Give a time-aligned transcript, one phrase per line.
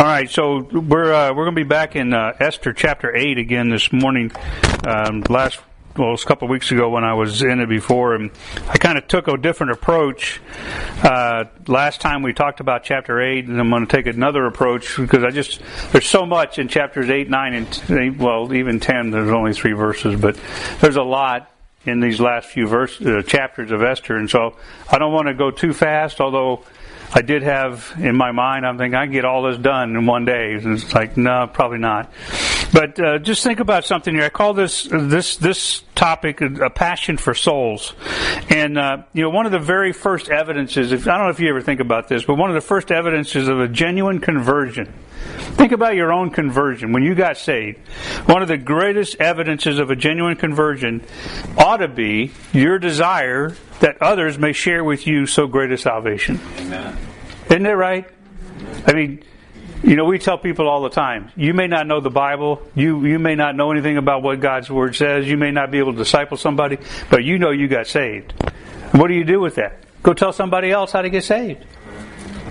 [0.00, 3.36] All right, so we're uh, we're going to be back in uh, Esther chapter eight
[3.36, 4.32] again this morning.
[4.82, 5.60] Um, last
[5.94, 8.30] well, it was a couple of weeks ago when I was in it before, and
[8.66, 10.40] I kind of took a different approach.
[11.02, 14.96] Uh, last time we talked about chapter eight, and I'm going to take another approach
[14.96, 15.60] because I just
[15.92, 19.10] there's so much in chapters eight, nine, and well, even ten.
[19.10, 20.40] There's only three verses, but
[20.80, 21.50] there's a lot
[21.84, 24.56] in these last few verse uh, chapters of Esther, and so
[24.90, 26.64] I don't want to go too fast, although.
[27.12, 30.06] I did have in my mind, I'm thinking I can get all this done in
[30.06, 30.54] one day.
[30.54, 32.12] And it's like, no, probably not.
[32.72, 34.24] But uh, just think about something here.
[34.24, 37.94] I call this this this topic a passion for souls,
[38.48, 40.92] and uh, you know one of the very first evidences.
[40.92, 42.92] If I don't know if you ever think about this, but one of the first
[42.92, 44.92] evidences of a genuine conversion.
[45.20, 47.78] Think about your own conversion when you got saved.
[48.26, 51.04] One of the greatest evidences of a genuine conversion
[51.58, 56.40] ought to be your desire that others may share with you so great a salvation.
[56.58, 56.96] Amen.
[57.50, 58.08] Isn't it right?
[58.86, 59.24] I mean,
[59.82, 63.04] you know, we tell people all the time, you may not know the Bible, you,
[63.06, 65.92] you may not know anything about what God's Word says, you may not be able
[65.92, 66.78] to disciple somebody,
[67.10, 68.32] but you know you got saved.
[68.92, 69.78] What do you do with that?
[70.02, 71.64] Go tell somebody else how to get saved.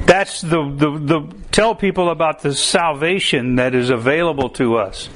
[0.06, 5.08] That's the, the, the tell people about the salvation that is available to us,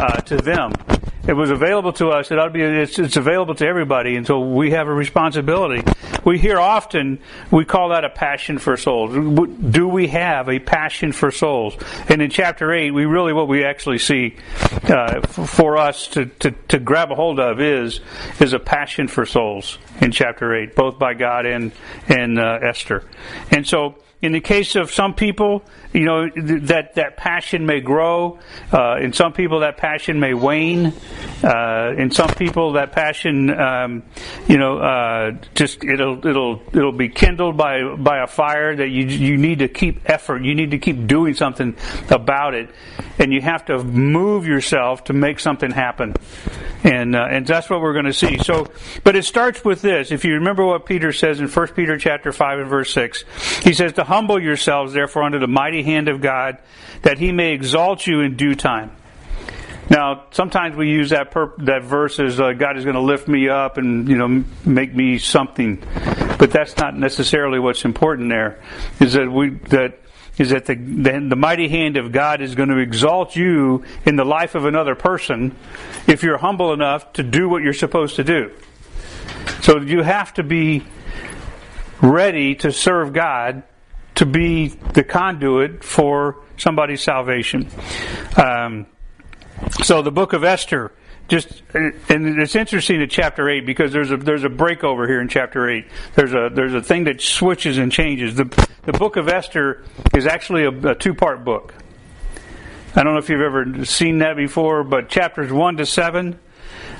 [0.00, 0.72] uh, to them
[1.26, 2.30] it was available to us.
[2.30, 2.62] It ought to be.
[2.62, 5.82] It's, it's, available to everybody, and so we have a responsibility.
[6.24, 7.20] We hear often
[7.50, 9.12] we call that a passion for souls.
[9.12, 11.76] Do we have a passion for souls?
[12.08, 14.36] And in chapter eight, we really what we actually see
[14.84, 18.00] uh, for us to, to, to grab a hold of is
[18.40, 21.70] is a passion for souls in chapter eight, both by God and
[22.08, 23.04] and uh, Esther.
[23.50, 28.38] And so in the case of some people, you know that that passion may grow.
[28.72, 30.94] Uh, in some people, that passion may wane.
[31.42, 34.04] Uh, in some people, that passion, um,
[34.46, 39.06] you know, uh, just it'll it'll it'll be kindled by by a fire that you
[39.06, 40.44] you need to keep effort.
[40.44, 41.76] You need to keep doing something
[42.08, 42.70] about it,
[43.18, 46.14] and you have to move yourself to make something happen.
[46.84, 48.38] And uh, and that's what we're going to see.
[48.38, 48.68] So,
[49.02, 50.12] but it starts with this.
[50.12, 53.24] If you remember what Peter says in 1 Peter chapter five and verse six,
[53.62, 56.58] he says to Humble yourselves, therefore, under the mighty hand of God,
[57.00, 58.94] that he may exalt you in due time.
[59.88, 63.26] Now, sometimes we use that per- that verse as uh, God is going to lift
[63.26, 65.82] me up and you know make me something,
[66.38, 68.28] but that's not necessarily what's important.
[68.28, 68.60] There
[69.00, 69.98] is that we that
[70.36, 74.16] is that the, the, the mighty hand of God is going to exalt you in
[74.16, 75.56] the life of another person
[76.06, 78.52] if you're humble enough to do what you're supposed to do.
[79.62, 80.84] So you have to be
[82.02, 83.62] ready to serve God
[84.16, 87.68] to be the conduit for somebody's salvation.
[88.36, 88.86] Um,
[89.82, 90.92] so the book of Esther,
[91.28, 91.94] just and
[92.40, 95.86] it's interesting in chapter eight because there's a there's a breakover here in chapter eight.
[96.14, 98.34] There's a there's a thing that switches and changes.
[98.34, 99.84] The the book of Esther
[100.14, 101.74] is actually a, a two part book.
[102.94, 106.38] I don't know if you've ever seen that before, but chapters one to seven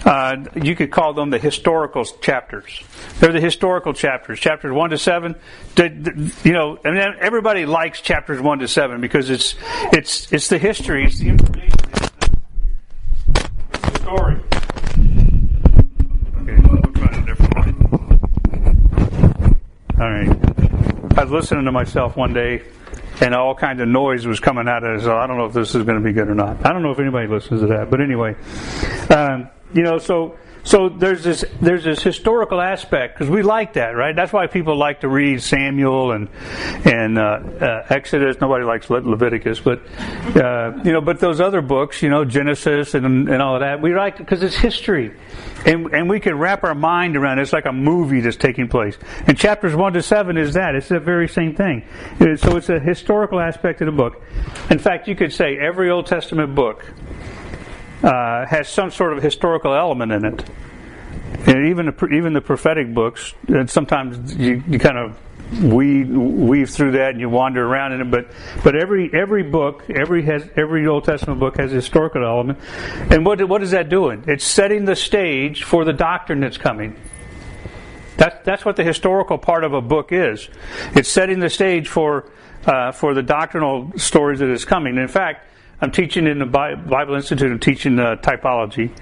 [0.05, 2.81] uh, you could call them the historical chapters.
[3.23, 5.37] They're the historical chapters, chapters one to seven.
[5.79, 9.55] You know, and everybody likes chapters one to seven because it's
[9.93, 12.11] it's it's the history, it's the information, it's
[13.79, 14.35] the story.
[16.41, 17.55] Okay, we'll try a different.
[20.01, 21.17] All right.
[21.17, 22.65] I was listening to myself one day
[23.21, 25.05] and all kinds of noise was coming out of it.
[25.05, 26.67] So I don't know if this is going to be good or not.
[26.67, 28.35] I don't know if anybody listens to that, but anyway,
[29.11, 33.97] um, you know, so so there's this there's this historical aspect because we like that,
[33.97, 34.15] right?
[34.15, 36.29] That's why people like to read Samuel and
[36.85, 38.41] and uh, uh, Exodus.
[38.41, 39.81] Nobody likes Le- Leviticus, but
[40.37, 43.83] uh, you know, but those other books, you know, Genesis and and all of that,
[43.83, 45.13] we like because it's history,
[45.67, 47.43] and and we can wrap our mind around it.
[47.43, 48.97] It's like a movie that's taking place.
[49.27, 50.77] And chapters one to seven is that.
[50.77, 51.85] It's the very same thing.
[52.19, 54.23] So it's a historical aspect of the book.
[54.71, 56.85] In fact, you could say every Old Testament book
[58.03, 60.45] uh, has some sort of historical element in it.
[61.47, 65.19] And even the, even the prophetic books, and sometimes you, you kind of
[65.61, 68.11] weave, weave through that and you wander around in it.
[68.11, 68.29] But
[68.63, 72.59] but every every book, every has every Old Testament book has a historical element.
[73.11, 74.25] And what what is that doing?
[74.27, 76.97] It's setting the stage for the doctrine that's coming.
[78.17, 80.49] That's that's what the historical part of a book is.
[80.95, 82.31] It's setting the stage for
[82.67, 84.97] uh, for the doctrinal stories that is coming.
[84.97, 85.49] In fact,
[85.83, 87.51] I'm teaching in the Bible Institute.
[87.51, 88.97] I'm teaching uh, typology,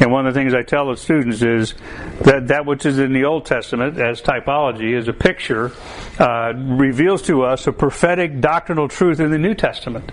[0.00, 1.74] and one of the things I tell the students is
[2.20, 5.72] that that which is in the Old Testament as typology is a picture
[6.20, 10.08] uh, reveals to us a prophetic doctrinal truth in the New Testament.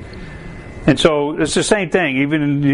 [0.88, 2.66] And so it's the same thing, even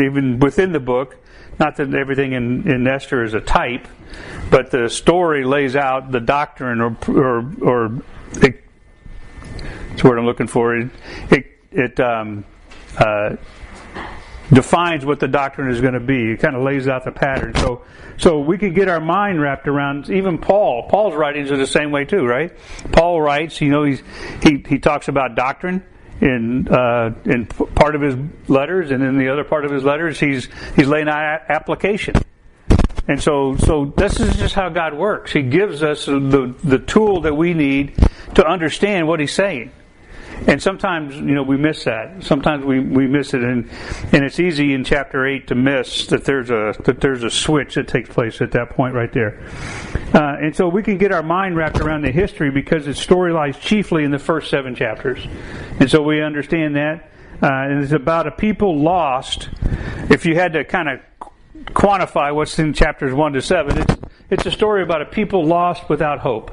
[0.00, 1.16] even within the book.
[1.60, 3.86] Not that everything in, in Esther is a type,
[4.50, 8.02] but the story lays out the doctrine, or or, or
[8.42, 8.64] it,
[9.90, 10.76] that's what I'm looking for.
[10.76, 10.90] It,
[11.30, 12.44] it it um,
[12.98, 13.36] uh,
[14.52, 16.32] defines what the doctrine is going to be.
[16.32, 17.54] It kind of lays out the pattern.
[17.56, 17.84] So,
[18.16, 20.10] so we can get our mind wrapped around.
[20.10, 22.52] Even Paul, Paul's writings are the same way too, right?
[22.92, 23.60] Paul writes.
[23.60, 24.02] You know, he's,
[24.42, 25.84] he he talks about doctrine
[26.20, 28.16] in uh, in part of his
[28.48, 32.14] letters, and in the other part of his letters, he's he's laying out application.
[33.06, 35.32] And so, so this is just how God works.
[35.32, 37.94] He gives us the the tool that we need
[38.34, 39.72] to understand what He's saying.
[40.46, 42.22] And sometimes, you know, we miss that.
[42.22, 43.68] Sometimes we, we miss it, and
[44.12, 47.74] and it's easy in chapter eight to miss that there's a that there's a switch
[47.74, 49.40] that takes place at that point right there.
[50.14, 53.32] Uh, and so we can get our mind wrapped around the history because its story
[53.32, 55.18] lies chiefly in the first seven chapters,
[55.80, 57.10] and so we understand that.
[57.42, 59.48] Uh, and it's about a people lost.
[60.10, 61.00] If you had to kind of
[61.66, 63.94] quantify what's in chapters one to seven, it's
[64.30, 66.50] it's a story about a people lost without hope.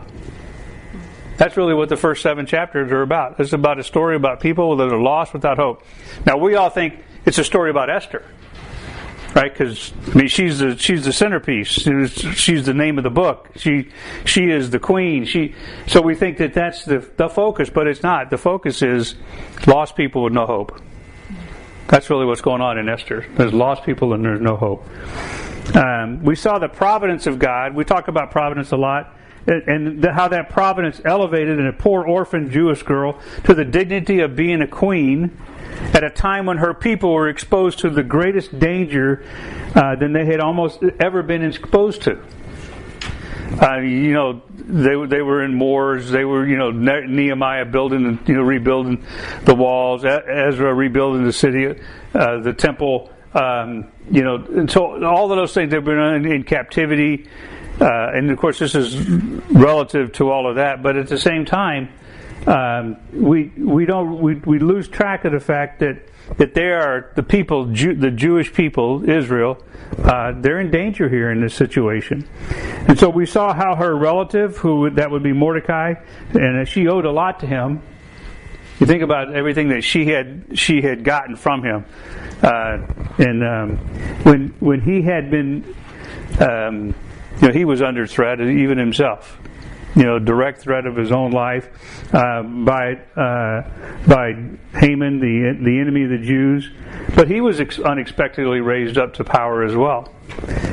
[1.37, 3.39] That's really what the first seven chapters are about.
[3.39, 5.83] It's about a story about people that are lost without hope.
[6.25, 8.23] Now we all think it's a story about Esther,
[9.35, 9.51] right?
[9.51, 11.67] Because I mean, she's the she's the centerpiece.
[11.67, 13.49] She's the name of the book.
[13.57, 13.89] She
[14.23, 15.25] she is the queen.
[15.25, 15.55] She
[15.87, 18.29] so we think that that's the the focus, but it's not.
[18.29, 19.15] The focus is
[19.67, 20.81] lost people with no hope.
[21.87, 23.25] That's really what's going on in Esther.
[23.35, 24.87] There's lost people and there's no hope.
[25.75, 27.75] Um, we saw the providence of God.
[27.75, 29.14] We talk about providence a lot
[29.47, 34.61] and how that providence elevated a poor orphan Jewish girl to the dignity of being
[34.61, 35.37] a queen
[35.93, 39.23] at a time when her people were exposed to the greatest danger
[39.75, 42.19] uh, than they had almost ever been exposed to.
[43.61, 46.09] Uh, you know, they they were in wars.
[46.09, 49.05] They were, you know, Nehemiah building, and you know, rebuilding
[49.43, 50.03] the walls.
[50.03, 51.79] Ezra rebuilding the city,
[52.13, 53.11] uh, the temple.
[53.33, 57.27] Um, you know, and so all of those things they've been in captivity.
[57.79, 58.97] Uh, and of course, this is
[59.49, 61.89] relative to all of that, but at the same time,
[62.47, 65.97] um, we we don't we, we lose track of the fact that
[66.37, 69.61] that they are the people, Jew, the Jewish people, Israel.
[70.01, 72.27] Uh, they're in danger here in this situation,
[72.87, 75.95] and so we saw how her relative, who that would be Mordecai,
[76.33, 77.81] and she owed a lot to him.
[78.79, 81.85] You think about everything that she had she had gotten from him,
[82.41, 82.79] uh,
[83.17, 83.77] and um,
[84.23, 85.75] when when he had been
[86.39, 86.93] um,
[87.41, 89.37] you know, he was under threat, even himself.
[89.95, 91.69] You know, direct threat of his own life
[92.13, 93.63] uh, by uh,
[94.05, 94.33] by
[94.77, 96.69] Haman, the the enemy of the Jews.
[97.15, 100.11] But he was ex- unexpectedly raised up to power as well.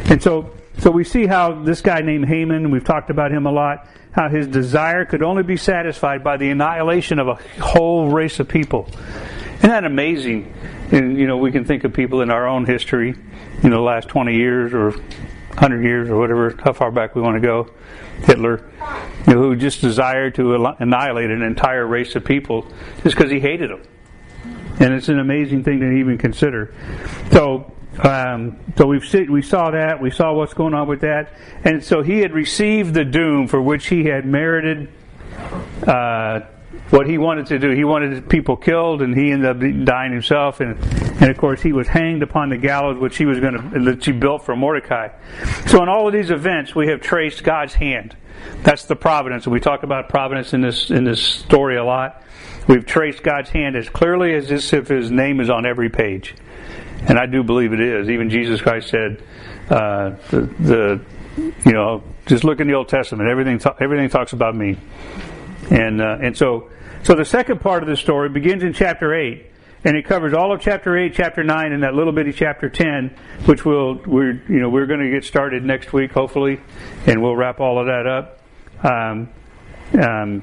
[0.06, 2.72] And so, so we see how this guy named Haman.
[2.72, 3.86] We've talked about him a lot.
[4.10, 8.48] How his desire could only be satisfied by the annihilation of a whole race of
[8.48, 8.88] people.
[9.58, 10.52] Isn't that amazing?
[10.90, 13.14] And you know, we can think of people in our own history,
[13.70, 15.00] know, the last twenty years or
[15.54, 17.70] 100 years or whatever, how far back we want to go,
[18.24, 18.58] Hitler,
[19.26, 22.66] who just desired to annihilate an entire race of people
[23.02, 23.82] just because he hated them.
[24.80, 26.74] And it's an amazing thing to even consider.
[27.30, 27.70] So,
[28.02, 31.34] um, so we've see, we saw that, we saw what's going on with that,
[31.64, 34.88] and so he had received the doom for which he had merited
[35.86, 36.40] uh,
[36.90, 37.70] what he wanted to do.
[37.70, 40.60] He wanted people killed, and he ended up dying himself.
[40.60, 40.78] And,
[41.20, 44.04] and of course, he was hanged upon the gallows which he was going to that
[44.04, 45.08] he built for Mordecai.
[45.66, 48.16] So, in all of these events, we have traced God's hand.
[48.62, 52.22] That's the providence, we talk about providence in this in this story a lot.
[52.68, 56.34] We've traced God's hand as clearly as if His name is on every page,
[57.08, 58.08] and I do believe it is.
[58.08, 59.22] Even Jesus Christ said,
[59.70, 61.00] uh, the, the
[61.64, 63.28] you know, just look in the Old Testament.
[63.28, 64.76] Everything everything talks about me.
[65.72, 66.68] And uh, and so
[67.02, 69.46] so the second part of the story begins in chapter eight,
[69.84, 73.16] and it covers all of chapter eight, chapter nine, and that little bitty chapter ten,
[73.46, 76.60] which will we're you know we're going to get started next week hopefully,
[77.06, 78.38] and we'll wrap all of that up.
[78.84, 79.30] Um,
[79.94, 80.42] um,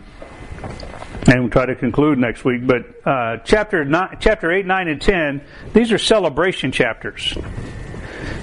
[1.28, 2.66] and we'll try to conclude next week.
[2.66, 5.42] But uh, chapter nine, chapter eight, nine, and ten,
[5.74, 7.38] these are celebration chapters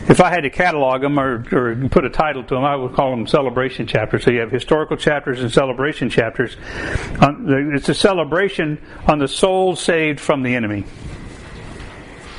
[0.09, 2.95] if I had to catalog them or, or, put a title to them, I would
[2.95, 4.25] call them celebration chapters.
[4.25, 6.57] So you have historical chapters and celebration chapters.
[6.61, 10.85] It's a celebration on the soul saved from the enemy.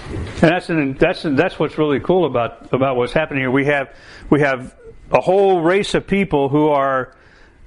[0.09, 3.51] And that's an, that's that's what's really cool about about what's happening here.
[3.51, 3.93] We have
[4.29, 4.73] we have
[5.11, 7.13] a whole race of people who are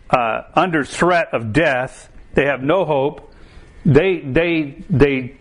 [0.09, 2.11] uh, under threat of death.
[2.33, 3.35] They have no hope.
[3.85, 5.37] They they they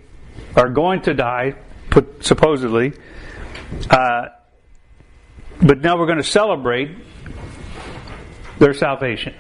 [0.56, 1.56] are going to die,
[2.20, 2.94] supposedly.
[3.90, 4.30] Uh,
[5.62, 6.92] but now we're going to celebrate
[8.60, 9.34] their salvation.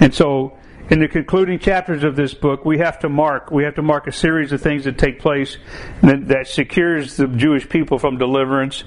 [0.00, 3.74] And so, in the concluding chapters of this book, we have to mark we have
[3.74, 5.56] to mark a series of things that take place
[6.02, 8.84] that, that secures the Jewish people from deliverance,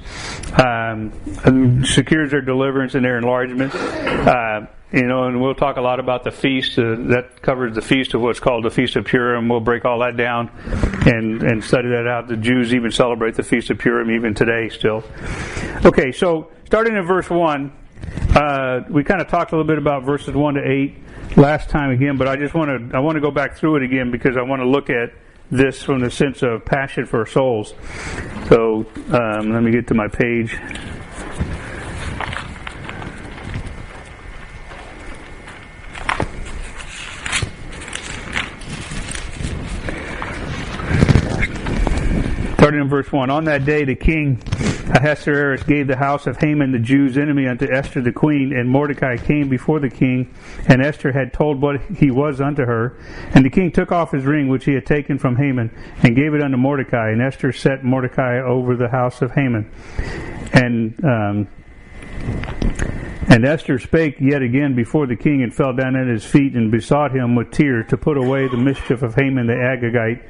[0.63, 3.75] um, secures their deliverance and their enlargement.
[3.75, 6.77] Uh, you know, and we'll talk a lot about the feast.
[6.79, 9.47] Uh, that covers the feast of what's called the Feast of Purim.
[9.47, 10.49] We'll break all that down
[11.05, 12.27] and and study that out.
[12.27, 15.03] The Jews even celebrate the Feast of Purim even today still.
[15.85, 17.71] Okay, so starting in verse one,
[18.35, 20.97] uh, we kind of talked a little bit about verses one to eight
[21.37, 23.83] last time again, but I just want to I want to go back through it
[23.83, 25.13] again because I want to look at
[25.51, 27.73] this from the sense of passion for souls.
[28.49, 30.57] So um, let me get to my page.
[42.59, 43.29] Starting in verse 1.
[43.29, 44.37] On that day, the king
[44.93, 49.15] Ahasuerus gave the house of Haman the Jews' enemy unto Esther the queen, and Mordecai
[49.15, 50.35] came before the king,
[50.67, 52.97] and Esther had told what he was unto her.
[53.33, 55.73] And the king took off his ring which he had taken from Haman,
[56.03, 59.71] and gave it unto Mordecai, and Esther set Mordecai over the house of Haman.
[60.51, 61.47] And um,
[63.29, 66.71] and Esther spake yet again before the king and fell down at his feet and
[66.71, 70.23] besought him with tears to put away the mischief of Haman the Agagite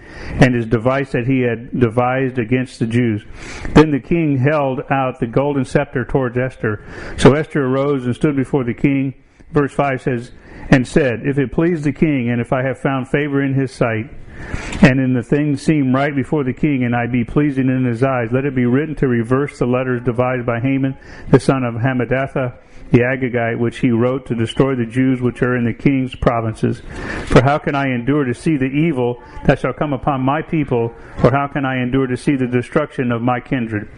[0.44, 3.24] and his device that he had devised against the Jews.
[3.70, 6.84] Then the king held out the golden scepter towards Esther.
[7.18, 9.14] So Esther arose and stood before the king.
[9.52, 10.32] Verse 5 says,
[10.70, 13.72] and said, If it please the king, and if I have found favor in his
[13.72, 14.10] sight,
[14.82, 18.04] and in the things seem right before the king, and I be pleasing in his
[18.04, 20.98] eyes, let it be written to reverse the letters devised by Haman,
[21.30, 22.58] the son of Hammedatha,
[22.92, 26.82] the Agagite, which he wrote to destroy the Jews which are in the king's provinces.
[27.26, 30.94] For how can I endure to see the evil that shall come upon my people,
[31.24, 33.90] or how can I endure to see the destruction of my kindred?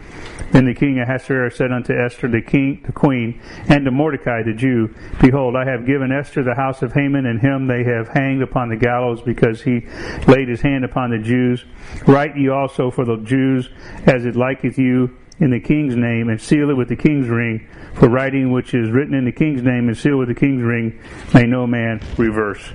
[0.50, 4.52] Then the king Ahasuerus said unto Esther the king, the queen, and to Mordecai the
[4.52, 8.42] Jew, Behold, I have given Esther the house of Haman, and him they have hanged
[8.42, 9.86] upon the gallows, because he
[10.28, 11.64] laid his hand upon the Jews.
[12.06, 13.70] Write ye also for the Jews
[14.06, 17.68] as it liketh you in the king's name, and seal it with the king's ring.
[17.94, 20.98] For writing which is written in the king's name and sealed with the king's ring
[21.34, 22.72] may no man reverse.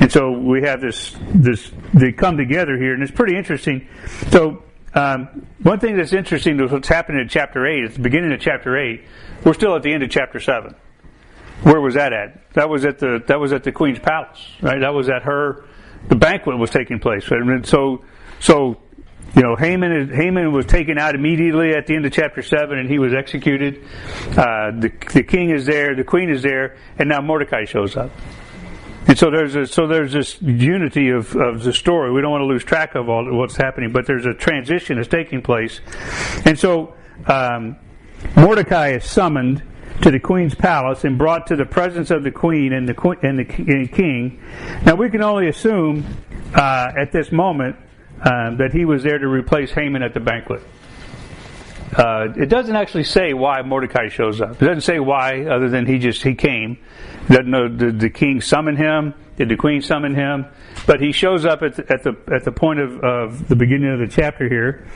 [0.00, 3.86] And so we have this this they come together here, and it's pretty interesting.
[4.30, 7.84] So um, one thing that's interesting is what's happening in chapter eight.
[7.84, 9.04] At the beginning of chapter eight,
[9.44, 10.74] we're still at the end of chapter seven.
[11.62, 12.52] Where was that at?
[12.54, 14.80] That was at the that was at the queen's palace, right?
[14.80, 15.64] That was at her.
[16.08, 18.04] The banquet was taking place, and so
[18.40, 18.80] so
[19.36, 22.88] you know, Haman, Haman was taken out immediately at the end of chapter 7 and
[22.88, 23.84] he was executed.
[24.30, 28.10] Uh, the, the king is there, the queen is there, and now Mordecai shows up.
[29.06, 32.12] And so there's a, so there's this unity of, of the story.
[32.12, 35.08] We don't want to lose track of all what's happening, but there's a transition that's
[35.08, 35.80] taking place.
[36.44, 36.94] And so
[37.26, 37.76] um,
[38.36, 39.62] Mordecai is summoned
[40.02, 43.38] to the queen's palace and brought to the presence of the queen and the, and
[43.38, 44.42] the, and the king.
[44.84, 46.04] Now we can only assume
[46.54, 47.76] uh, at this moment
[48.22, 50.62] um, that he was there to replace Haman at the banquet.
[51.96, 54.60] Uh, it doesn't actually say why Mordecai shows up.
[54.60, 56.78] It doesn't say why, other than he just he came.
[57.28, 59.14] Doesn't know did the king summon him?
[59.36, 60.46] Did the queen summon him?
[60.86, 63.92] But he shows up at the at the, at the point of, of the beginning
[63.92, 64.86] of the chapter here,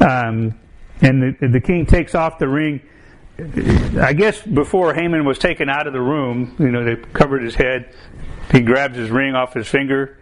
[0.00, 0.58] um,
[1.00, 2.82] and the, the king takes off the ring.
[4.00, 7.54] I guess before Haman was taken out of the room, you know, they covered his
[7.54, 7.94] head.
[8.50, 10.18] He grabs his ring off his finger.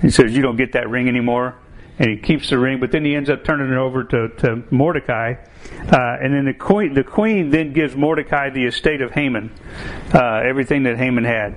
[0.00, 1.56] He says, "You don't get that ring anymore."
[1.98, 4.62] And he keeps the ring, but then he ends up turning it over to, to
[4.70, 5.34] Mordecai.
[5.80, 9.52] Uh, and then the queen, the queen then gives Mordecai the estate of Haman,
[10.14, 11.54] uh, everything that Haman had.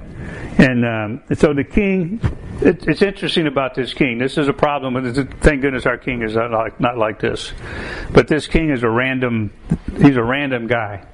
[0.57, 2.19] And, um, so the king,
[2.61, 4.17] it, it's interesting about this king.
[4.17, 5.13] This is a problem.
[5.41, 7.53] Thank goodness our king is not like, not like this.
[8.11, 9.53] But this king is a random,
[9.97, 11.05] he's a random guy.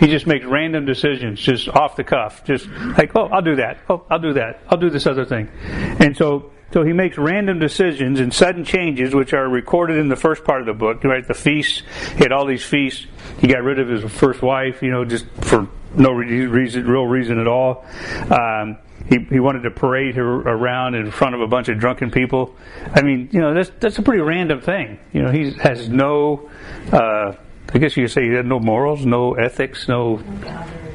[0.00, 3.78] He just makes random decisions, just off the cuff, just like, oh, I'll do that.
[3.88, 4.60] Oh, I'll do that.
[4.68, 5.48] I'll do this other thing.
[5.62, 10.16] And so so he makes random decisions and sudden changes, which are recorded in the
[10.16, 11.02] first part of the book.
[11.04, 11.82] Right, the feasts.
[12.16, 13.06] He had all these feasts.
[13.38, 17.38] He got rid of his first wife, you know, just for no reason, real reason
[17.38, 17.86] at all.
[18.30, 22.10] Um, he, he wanted to parade her around in front of a bunch of drunken
[22.10, 22.54] people.
[22.92, 24.98] I mean, you know, that's that's a pretty random thing.
[25.12, 26.50] You know, he has no.
[26.92, 27.32] Uh,
[27.72, 30.22] I guess you could say he had no morals, no ethics, no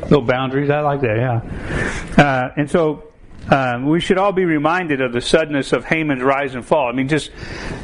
[0.10, 0.70] no boundaries.
[0.70, 2.24] I like that, yeah.
[2.24, 3.13] Uh, and so
[3.50, 6.88] um, we should all be reminded of the suddenness of Haman's rise and fall.
[6.88, 7.32] I mean, just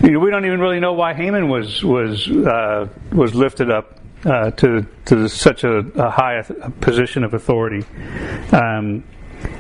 [0.01, 3.99] you know, we don't even really know why Haman was was uh, was lifted up
[4.25, 6.41] uh, to to such a, a high
[6.81, 7.85] position of authority.
[8.51, 9.03] Um,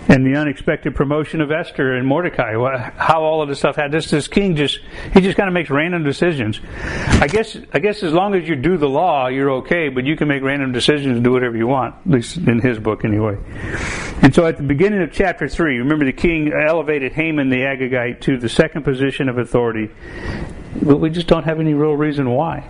[0.09, 2.53] and the unexpected promotion of Esther and Mordecai.
[2.97, 4.79] How all of this stuff had this this king just
[5.13, 6.59] he just kind of makes random decisions.
[6.67, 10.15] I guess I guess as long as you do the law, you're okay, but you
[10.15, 11.95] can make random decisions and do whatever you want.
[12.05, 13.37] At least in his book, anyway.
[14.21, 18.21] And so at the beginning of chapter three, remember the king elevated Haman the Agagite
[18.21, 19.91] to the second position of authority,
[20.81, 22.67] but we just don't have any real reason why.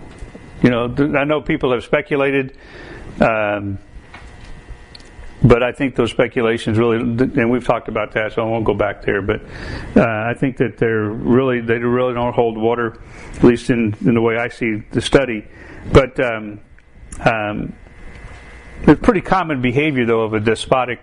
[0.62, 2.56] You know, I know people have speculated.
[3.18, 3.78] Um,
[5.42, 8.74] but I think those speculations really, and we've talked about that, so I won't go
[8.74, 9.22] back there.
[9.22, 9.42] But
[9.96, 13.00] uh, I think that they're really they really don't hold water,
[13.34, 15.46] at least in, in the way I see the study.
[15.92, 16.60] But um,
[17.24, 17.74] um,
[18.82, 21.02] it's pretty common behavior though of a despotic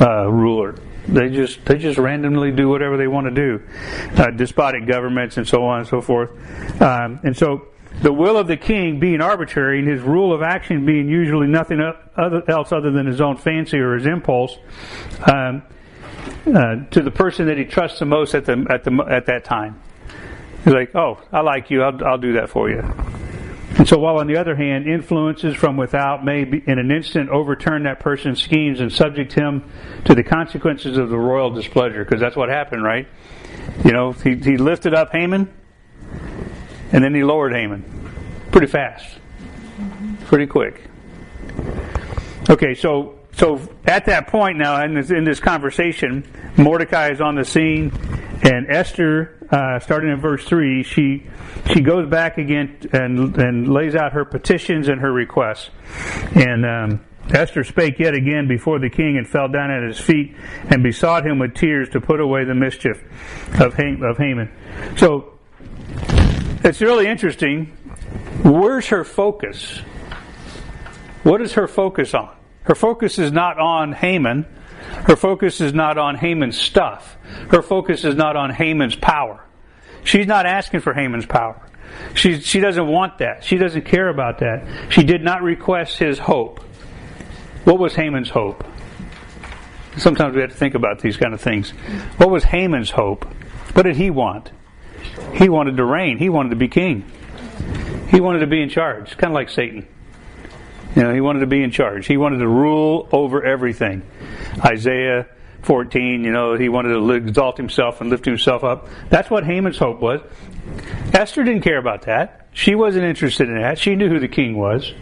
[0.00, 0.76] uh, ruler.
[1.06, 3.62] They just they just randomly do whatever they want to do.
[4.16, 6.30] Uh, despotic governments and so on and so forth.
[6.82, 7.68] Um, and so
[8.02, 11.80] the will of the king being arbitrary and his rule of action being usually nothing
[11.80, 14.56] else other than his own fancy or his impulse
[15.30, 15.62] um,
[16.46, 19.44] uh, to the person that he trusts the most at the at the at that
[19.44, 19.80] time.
[20.64, 21.82] He's like, "Oh, I like you.
[21.82, 22.82] I'll I'll do that for you."
[23.78, 27.30] And so, while on the other hand, influences from without may be, in an instant
[27.30, 29.70] overturn that person's schemes and subject him
[30.04, 33.08] to the consequences of the royal displeasure, because that's what happened, right?
[33.84, 35.50] You know, he, he lifted up Haman,
[36.92, 37.84] and then he lowered Haman
[38.50, 39.18] pretty fast,
[40.26, 40.82] pretty quick.
[42.48, 46.24] Okay, so so at that point now in this, in this conversation,
[46.56, 47.92] Mordecai is on the scene,
[48.42, 51.26] and Esther, uh, starting in verse three, she
[51.72, 55.70] she goes back again and and lays out her petitions and her requests,
[56.34, 56.66] and.
[56.66, 60.34] Um, Esther spake yet again before the king and fell down at his feet
[60.68, 63.00] and besought him with tears to put away the mischief
[63.60, 64.50] of Haman.
[64.96, 65.38] So
[66.62, 67.66] it's really interesting.
[68.42, 69.78] Where's her focus?
[71.22, 72.34] What is her focus on?
[72.62, 74.46] Her focus is not on Haman.
[75.06, 77.16] Her focus is not on Haman's stuff.
[77.50, 79.44] Her focus is not on Haman's power.
[80.04, 81.60] She's not asking for Haman's power.
[82.14, 83.44] She, she doesn't want that.
[83.44, 84.66] She doesn't care about that.
[84.90, 86.60] She did not request his hope.
[87.64, 88.64] What was Haman's hope?
[89.96, 91.70] Sometimes we have to think about these kind of things.
[92.16, 93.24] What was Haman's hope?
[93.74, 94.50] What did he want?
[95.34, 96.18] He wanted to reign.
[96.18, 97.10] He wanted to be king.
[98.08, 99.86] He wanted to be in charge, kind of like Satan.
[100.96, 102.06] You know, he wanted to be in charge.
[102.06, 104.02] He wanted to rule over everything.
[104.64, 105.26] Isaiah
[105.62, 108.88] 14, you know, he wanted to exalt himself and lift himself up.
[109.08, 110.20] That's what Haman's hope was.
[111.12, 112.48] Esther didn't care about that.
[112.52, 113.78] She wasn't interested in that.
[113.78, 114.92] She knew who the king was.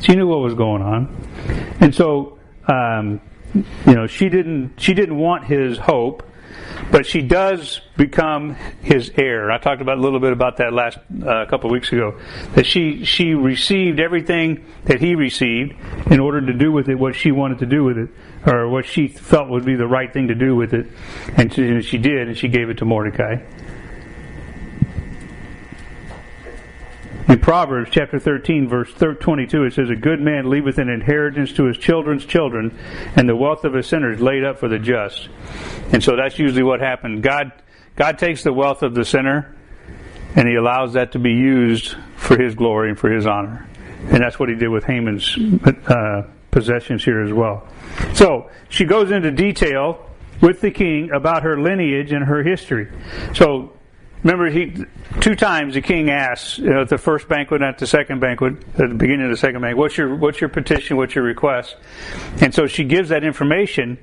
[0.00, 1.76] She knew what was going on.
[1.80, 3.20] And so, um,
[3.54, 6.25] you know, she didn't, she didn't want his hope.
[6.90, 9.50] But she does become his heir.
[9.50, 12.18] I talked about a little bit about that last uh, couple of weeks ago.
[12.54, 15.74] That she she received everything that he received
[16.10, 18.08] in order to do with it what she wanted to do with it,
[18.46, 20.86] or what she felt would be the right thing to do with it,
[21.36, 23.36] and she, and she did, and she gave it to Mordecai.
[27.28, 31.64] In Proverbs chapter 13, verse 22, it says, A good man leaveth an inheritance to
[31.64, 32.78] his children's children,
[33.16, 35.28] and the wealth of his sinners laid up for the just.
[35.92, 37.24] And so that's usually what happened.
[37.24, 37.50] God,
[37.96, 39.56] God takes the wealth of the sinner,
[40.36, 43.68] and he allows that to be used for his glory and for his honor.
[44.04, 45.36] And that's what he did with Haman's
[45.88, 47.66] uh, possessions here as well.
[48.14, 50.08] So, she goes into detail
[50.40, 52.88] with the king about her lineage and her history.
[53.34, 53.75] So,
[54.26, 54.84] Remember, he
[55.20, 58.18] two times the king asks you know, at the first banquet and at the second
[58.18, 61.22] banquet, at the beginning of the second banquet, what's your what's your petition, what's your
[61.22, 61.76] request?
[62.40, 63.98] And so she gives that information,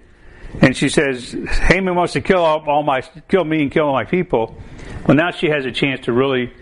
[0.62, 3.94] and she says, Haman wants to kill all, all my kill me and kill all
[3.94, 4.58] my people.
[5.06, 6.54] Well, now she has a chance to really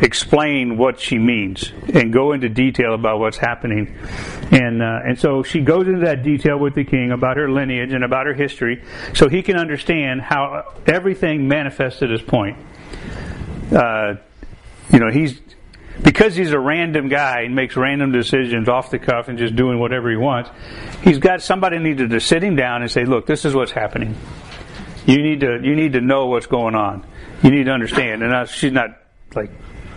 [0.00, 3.96] explain what she means and go into detail about what's happening.
[4.50, 7.92] And uh, and so she goes into that detail with the king about her lineage
[7.92, 8.82] and about her history,
[9.14, 12.58] so he can understand how everything manifested as point
[13.72, 14.14] uh,
[14.92, 15.40] you know, he's
[16.02, 19.78] because he's a random guy and makes random decisions off the cuff and just doing
[19.78, 20.50] whatever he wants.
[21.02, 24.16] He's got somebody needed to sit him down and say, "Look, this is what's happening.
[25.06, 27.06] You need to you need to know what's going on.
[27.42, 28.90] You need to understand." And uh, she's not
[29.34, 29.50] like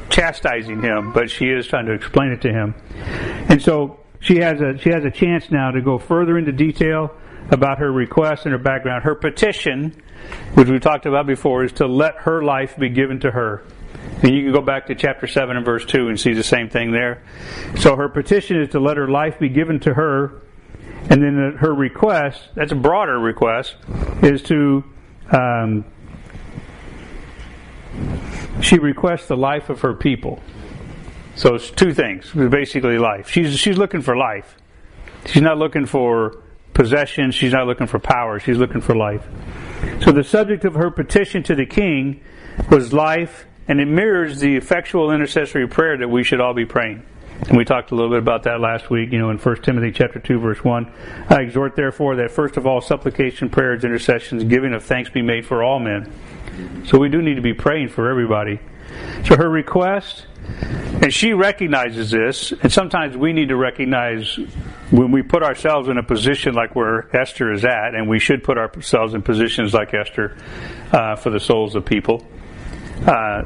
[0.10, 2.76] chastising him, but she is trying to explain it to him.
[3.50, 7.12] And so she has a she has a chance now to go further into detail
[7.52, 9.04] about her request and her background.
[9.04, 10.02] Her petition
[10.53, 13.63] which we talked about before, is to let her life be given to her.
[14.21, 16.69] And you can go back to chapter 7 and verse 2 and see the same
[16.69, 17.23] thing there.
[17.77, 20.41] So her petition is to let her life be given to her.
[21.10, 23.75] And then her request, that's a broader request,
[24.23, 24.84] is to,
[25.32, 25.86] um,
[28.62, 30.41] she requests the life of her people.
[31.36, 33.30] So it's two things, basically life.
[33.30, 34.58] She's, she's looking for life.
[35.27, 36.41] She's not looking for
[36.73, 37.32] possession.
[37.32, 38.39] She's not looking for power.
[38.39, 39.25] She's looking for life.
[40.03, 42.21] So the subject of her petition to the king
[42.69, 47.03] was life, and it mirrors the effectual intercessory prayer that we should all be praying.
[47.47, 49.91] And we talked a little bit about that last week, you know, in 1 Timothy
[49.91, 50.91] chapter 2 verse 1.
[51.29, 55.45] I exhort therefore that first of all supplication, prayers, intercessions, giving of thanks be made
[55.45, 56.11] for all men.
[56.85, 58.59] So we do need to be praying for everybody.
[59.25, 60.25] So her request
[61.01, 64.36] And she recognizes this, and sometimes we need to recognize
[64.89, 68.43] when we put ourselves in a position like where Esther is at, and we should
[68.43, 70.36] put ourselves in positions like Esther
[70.91, 72.25] uh, for the souls of people.
[73.05, 73.43] Uh,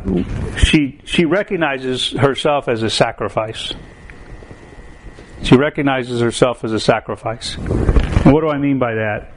[0.57, 3.73] she she recognizes herself as a sacrifice.
[5.43, 7.55] She recognizes herself as a sacrifice.
[7.57, 9.33] And what do I mean by that?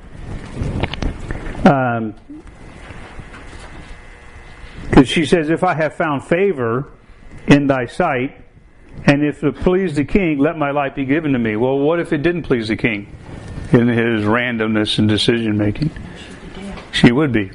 [4.83, 6.93] Because um, she says, "If I have found favor."
[7.47, 8.41] In thy sight,
[9.07, 11.57] and if it please the king, let my life be given to me.
[11.57, 13.15] Well, what if it didn't please the king
[13.73, 15.91] in his randomness and decision making?
[16.93, 17.51] She would be.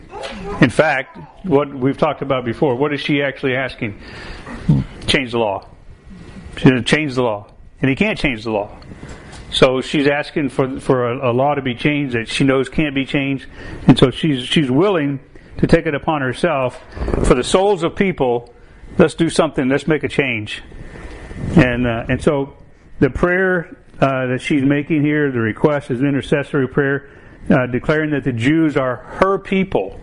[0.62, 3.99] In fact, what we've talked about before, what is she actually asking?
[5.08, 5.67] Change the law.
[6.58, 7.47] She change the law.
[7.82, 8.78] And he can't change the law.
[9.52, 12.93] So she's asking for for a, a, law to be changed that she knows can't
[12.93, 13.47] be changed,
[13.88, 15.19] and so she's she's willing
[15.58, 16.80] to take it upon herself
[17.25, 18.54] for the souls of people
[19.00, 19.68] let's do something.
[19.68, 20.62] Let's make a change.
[21.56, 22.58] And uh, and so
[23.00, 27.10] the prayer uh, that she's making here, the request is an intercessory prayer,
[27.50, 30.00] uh, declaring that the Jews are her people.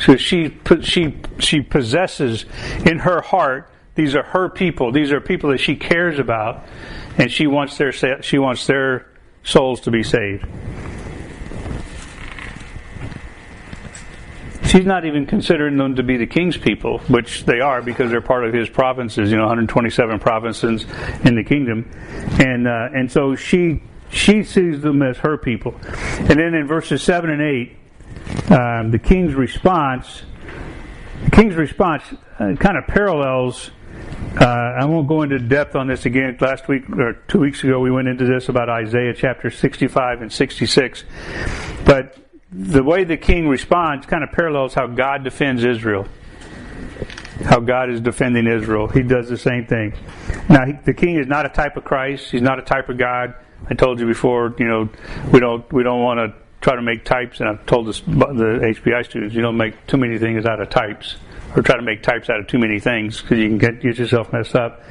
[0.00, 2.46] So she she she possesses
[2.86, 4.92] in her heart these are her people.
[4.92, 6.64] These are people that she cares about,
[7.18, 9.10] and she wants their she wants their
[9.42, 10.46] souls to be saved.
[14.70, 18.20] She's not even considering them to be the king's people, which they are because they're
[18.20, 19.28] part of his provinces.
[19.28, 20.86] You know, 127 provinces
[21.24, 21.90] in the kingdom,
[22.38, 25.74] and uh, and so she she sees them as her people.
[26.18, 27.76] And then in verses seven and eight,
[28.48, 30.22] um, the king's response,
[31.24, 32.04] the king's response,
[32.38, 33.72] uh, kind of parallels.
[34.40, 36.38] Uh, I won't go into depth on this again.
[36.40, 40.32] Last week or two weeks ago, we went into this about Isaiah chapter 65 and
[40.32, 41.02] 66,
[41.84, 42.16] but
[42.52, 46.06] the way the king responds kind of parallels how God defends Israel.
[47.44, 48.88] How God is defending Israel.
[48.88, 49.94] He does the same thing.
[50.48, 52.30] Now, he, the king is not a type of Christ.
[52.30, 53.34] He's not a type of God.
[53.68, 54.88] I told you before, you know,
[55.32, 58.74] we don't, we don't want to try to make types, and I've told this, the
[58.82, 61.16] HBI students, you don't make too many things out of types,
[61.56, 63.98] or try to make types out of too many things, because you can get, get
[63.98, 64.82] yourself messed up.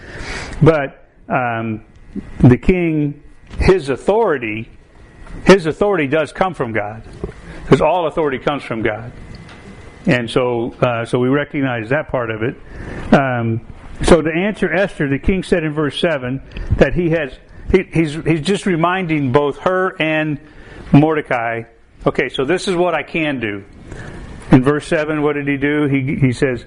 [0.64, 1.86] But, um,
[2.40, 3.22] the king,
[3.60, 4.70] his authority,
[5.46, 7.04] his authority does come from God
[7.70, 9.12] because all authority comes from God.
[10.08, 12.56] And so, uh, so we recognize that part of it.
[13.14, 13.62] Um,
[14.02, 16.42] so to answer Esther, the king said in verse seven
[16.78, 17.38] that he has
[17.72, 20.40] he, he's he's just reminding both her and
[20.92, 21.64] Mordecai.
[22.08, 23.64] Okay, so this is what I can do.
[24.52, 25.88] In verse seven, what did he do?
[25.88, 26.66] He he says,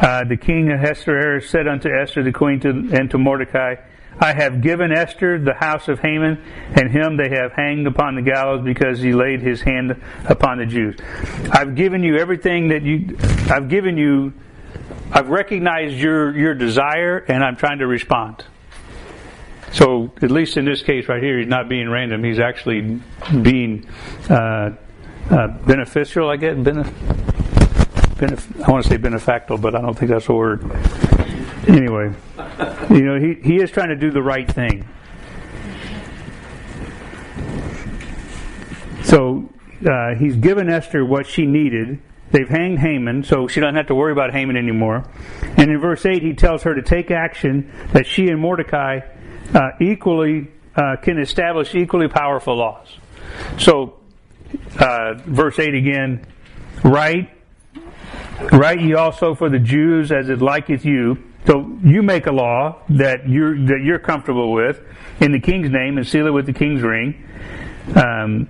[0.00, 3.74] uh, the king Ahasuerus said unto Esther the queen to, and to Mordecai,
[4.20, 6.42] I have given Esther the house of Haman,
[6.74, 10.66] and him they have hanged upon the gallows because he laid his hand upon the
[10.66, 10.96] Jews.
[11.50, 13.16] I've given you everything that you,
[13.50, 14.32] I've given you,
[15.10, 18.44] I've recognized your, your desire, and I'm trying to respond.
[19.72, 22.22] So, at least in this case right here, he's not being random.
[22.22, 23.00] He's actually
[23.40, 23.88] being
[24.28, 24.72] uh,
[25.30, 26.56] uh, beneficial, I guess.
[26.56, 26.92] Benef-
[28.16, 30.62] benef- I want to say benefactor, but I don't think that's a word
[31.72, 32.12] anyway,
[32.90, 34.88] you know, he, he is trying to do the right thing.
[39.04, 39.48] So
[39.88, 42.00] uh, he's given Esther what she needed.
[42.30, 45.04] They've hanged Haman, so she doesn't have to worry about Haman anymore.
[45.56, 49.00] And in verse 8, he tells her to take action that she and Mordecai
[49.54, 52.96] uh, equally uh, can establish equally powerful laws.
[53.58, 54.00] So,
[54.78, 56.26] uh, verse 8 again,
[56.82, 57.30] write,
[58.50, 62.82] write ye also for the Jews as it liketh you so you make a law
[62.90, 64.80] that you're that you're comfortable with
[65.20, 67.24] in the king's name and seal it with the king's ring,
[67.96, 68.48] um,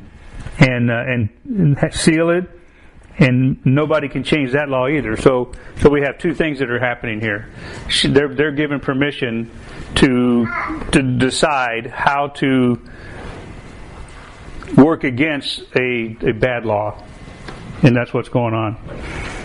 [0.59, 2.51] and uh, and seal it,
[3.19, 5.17] and nobody can change that law either.
[5.17, 7.49] So so we have two things that are happening here.
[8.05, 9.51] They're they're given permission
[9.97, 10.47] to
[10.93, 12.79] to decide how to
[14.77, 17.03] work against a a bad law,
[17.83, 19.42] and that's what's going on.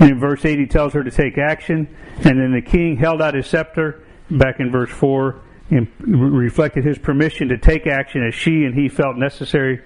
[0.00, 1.88] And in verse 8, he tells her to take action.
[2.18, 6.98] And then the king held out his scepter, back in verse 4, and reflected his
[6.98, 9.80] permission to take action as she and he felt necessary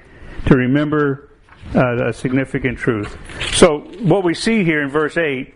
[0.46, 1.30] to remember
[1.74, 3.16] uh, a significant truth.
[3.54, 5.54] So, what we see here in verse 8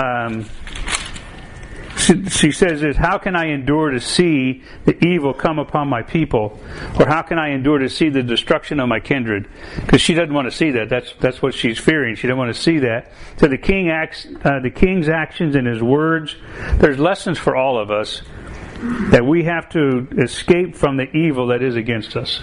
[0.00, 0.44] um,
[2.28, 6.58] she, says is, how can I endure to see the evil come upon my people?
[6.98, 9.48] Or how can I endure to see the destruction of my kindred?
[9.76, 10.88] Because she doesn't want to see that.
[10.88, 12.16] That's, that's what she's fearing.
[12.16, 13.12] She doesn't want to see that.
[13.38, 16.36] So the king acts, uh, the king's actions and his words,
[16.74, 18.22] there's lessons for all of us
[19.10, 22.40] that we have to escape from the evil that is against us.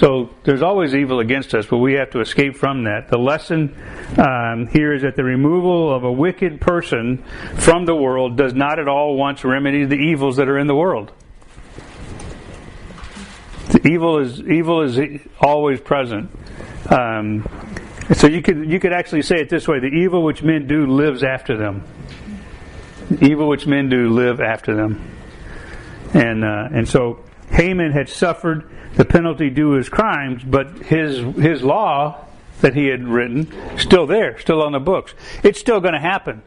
[0.00, 3.08] So there's always evil against us, but we have to escape from that.
[3.08, 3.76] The lesson
[4.16, 7.18] um, here is that the removal of a wicked person
[7.58, 10.74] from the world does not at all once remedy the evils that are in the
[10.74, 11.12] world.
[13.72, 16.30] The evil is evil is always present.
[16.88, 17.46] Um,
[18.14, 20.86] so you could you could actually say it this way: the evil which men do
[20.86, 21.84] lives after them.
[23.10, 25.12] The evil which men do live after them,
[26.14, 31.62] and uh, and so Haman had suffered the penalty due his crimes, but his his
[31.62, 32.24] law
[32.60, 35.14] that he had written still there, still on the books.
[35.42, 36.42] It's still going to happen.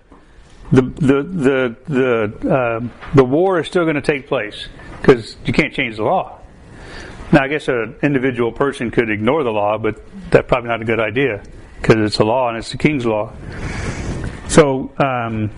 [0.71, 4.67] The the the the uh, the war is still going to take place
[5.01, 6.39] because you can't change the law.
[7.31, 10.85] Now, I guess an individual person could ignore the law, but that's probably not a
[10.85, 11.43] good idea
[11.81, 13.33] because it's a law and it's the king's law.
[14.47, 15.49] So um,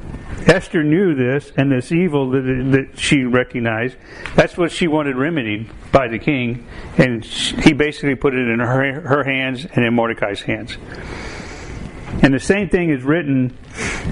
[0.47, 3.97] Esther knew this and this evil that, that she recognized.
[4.35, 6.67] That's what she wanted remedied by the king,
[6.97, 10.77] and he basically put it in her, her hands and in Mordecai's hands.
[12.21, 13.57] And the same thing is written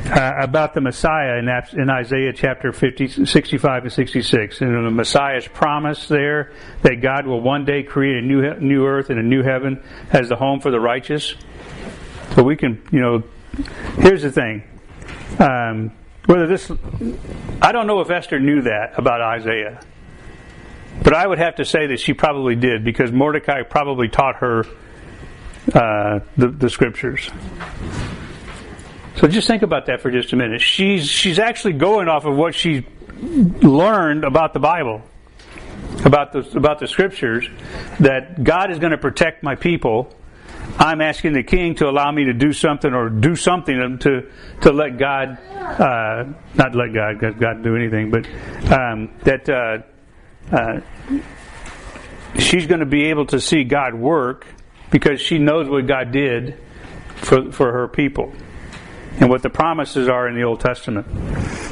[0.05, 1.47] uh, about the Messiah in,
[1.79, 4.61] in Isaiah chapter 50, 65 and 66.
[4.61, 9.09] And the Messiah's promise there that God will one day create a new, new earth
[9.09, 9.81] and a new heaven
[10.11, 11.35] as the home for the righteous.
[12.35, 13.23] So we can, you know,
[13.97, 14.63] here's the thing.
[15.39, 15.91] Um,
[16.25, 16.71] whether this,
[17.61, 19.81] I don't know if Esther knew that about Isaiah,
[21.03, 24.65] but I would have to say that she probably did because Mordecai probably taught her
[25.73, 27.29] uh, the, the scriptures.
[29.15, 30.61] So just think about that for just a minute.
[30.61, 32.85] She's she's actually going off of what she
[33.61, 35.01] learned about the Bible,
[36.03, 37.47] about the about the scriptures,
[37.99, 40.13] that God is going to protect my people
[40.77, 44.29] I'm asking the king to allow me to do something or do something to
[44.61, 48.25] to let God, uh, not let God, God do anything, but
[48.71, 49.77] um, that uh,
[50.51, 50.81] uh,
[52.39, 54.47] she's going to be able to see God work
[54.89, 56.57] because she knows what God did
[57.15, 58.33] for for her people
[59.19, 61.07] and what the promises are in the Old Testament.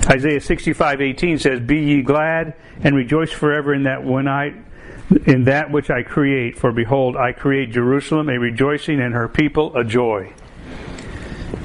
[0.09, 4.53] Isaiah 65:18 says, "Be ye glad and rejoice forever in that when I
[5.25, 9.75] in that which I create, for behold, I create Jerusalem a rejoicing and her people
[9.75, 10.33] a joy.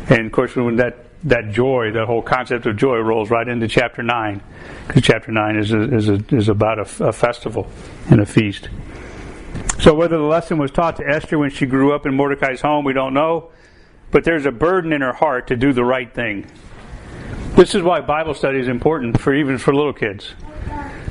[0.08, 3.68] And of course, when that, that joy, that whole concept of joy rolls right into
[3.68, 4.42] chapter 9,
[4.86, 7.68] because chapter 9 is, a, is, a, is about a, a festival
[8.10, 8.68] and a feast.
[9.78, 12.84] So whether the lesson was taught to Esther when she grew up in Mordecai's home,
[12.84, 13.50] we don't know.
[14.10, 16.46] But there's a burden in her heart to do the right thing.
[17.56, 20.34] This is why Bible study is important for even for little kids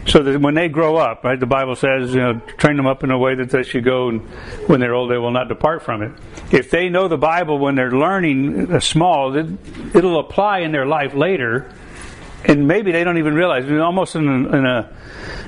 [0.06, 3.04] so that when they grow up, right, the Bible says, you know, train them up
[3.04, 4.22] in a way that they should go, and
[4.68, 6.12] when they're old, they will not depart from it.
[6.52, 9.48] If they know the Bible when they're learning uh, small, it,
[9.96, 11.72] it'll apply in their life later,
[12.44, 13.70] and maybe they don't even realize.
[13.72, 14.96] almost in a, in a,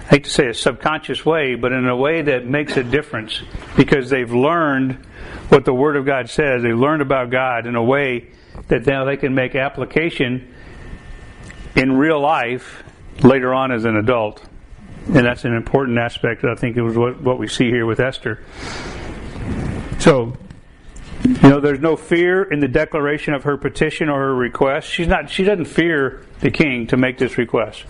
[0.06, 3.44] I hate to say a subconscious way, but in a way that makes a difference
[3.76, 4.94] because they've learned
[5.50, 6.64] what the Word of God says.
[6.64, 8.32] They've learned about God in a way
[8.70, 10.52] that now they can make application
[11.76, 12.84] in real life
[13.24, 14.44] later on as an adult.
[15.08, 16.44] And that's an important aspect.
[16.44, 18.40] I think it was what, what we see here with Esther.
[20.00, 20.36] So,
[21.24, 24.90] you know, there's no fear in the declaration of her petition or her request.
[24.90, 25.30] She's not.
[25.30, 27.86] She doesn't fear the king to make this request.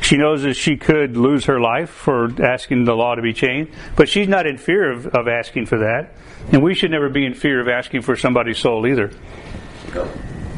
[0.00, 3.72] She knows that she could lose her life for asking the law to be changed,
[3.96, 6.14] but she's not in fear of, of asking for that.
[6.50, 9.10] And we should never be in fear of asking for somebody's soul either.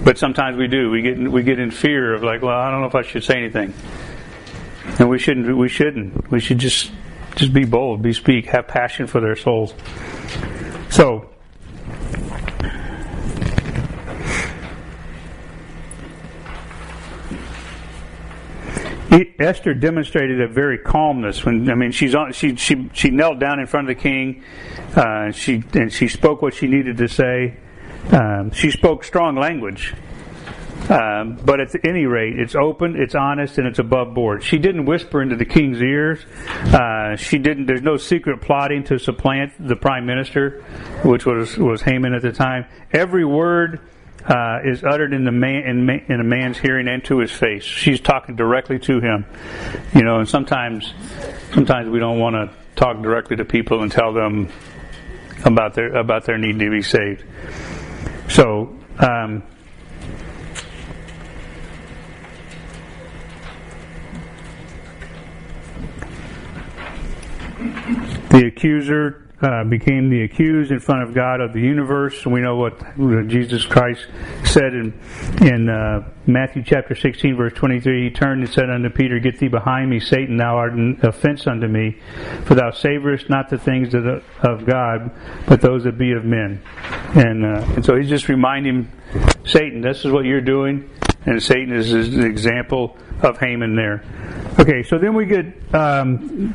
[0.04, 0.90] But sometimes we do.
[0.90, 3.24] We get we get in fear of like, well, I don't know if I should
[3.24, 3.72] say anything.
[4.98, 5.56] And we shouldn't.
[5.56, 6.30] We shouldn't.
[6.30, 6.92] We should just
[7.36, 9.74] just be bold, be speak, have passion for their souls.
[10.90, 11.30] So.
[19.38, 23.60] Esther demonstrated a very calmness when I mean she's on she she she knelt down
[23.60, 24.42] in front of the king,
[24.96, 27.56] uh, she and she spoke what she needed to say.
[28.12, 29.94] Um, she spoke strong language.
[30.88, 34.42] Um, but at any rate, it's open, it's honest, and it's above board.
[34.42, 36.20] She didn't whisper into the king's ears.
[36.48, 37.66] Uh, she didn't.
[37.66, 40.62] There's no secret plotting to supplant the prime minister,
[41.02, 42.66] which was was Haman at the time.
[42.92, 43.80] Every word
[44.28, 47.64] uh, is uttered in the man in, in, a man's hearing and to his face.
[47.64, 49.24] She's talking directly to him,
[49.94, 50.18] you know.
[50.18, 50.92] And sometimes,
[51.52, 54.50] sometimes we don't want to talk directly to people and tell them
[55.46, 57.24] about their about their need to be saved.
[58.34, 58.76] So.
[58.98, 59.44] Um,
[68.30, 72.24] The accuser uh, became the accused in front of God of the universe.
[72.26, 72.78] We know what
[73.28, 74.06] Jesus Christ
[74.44, 74.98] said in
[75.40, 79.48] in uh, Matthew chapter 16, verse 23, he turned and said unto Peter, Get thee
[79.48, 81.98] behind me, Satan, thou art an offense unto me,
[82.44, 85.10] for thou savorest not the things that of God,
[85.46, 86.62] but those that be of men.
[87.14, 88.90] And, uh, and so he's just reminding
[89.44, 90.88] Satan, this is what you're doing,
[91.26, 94.04] and Satan is an example of Haman there.
[94.58, 96.54] Okay, so then we get um,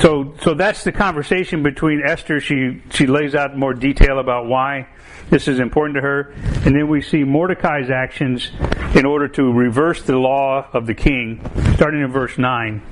[0.00, 2.40] so so that's the conversation between Esther.
[2.40, 4.88] She she lays out more detail about why
[5.30, 8.50] this is important to her, and then we see Mordecai's actions
[8.94, 11.40] in order to reverse the law of the king,
[11.74, 12.82] starting in verse nine.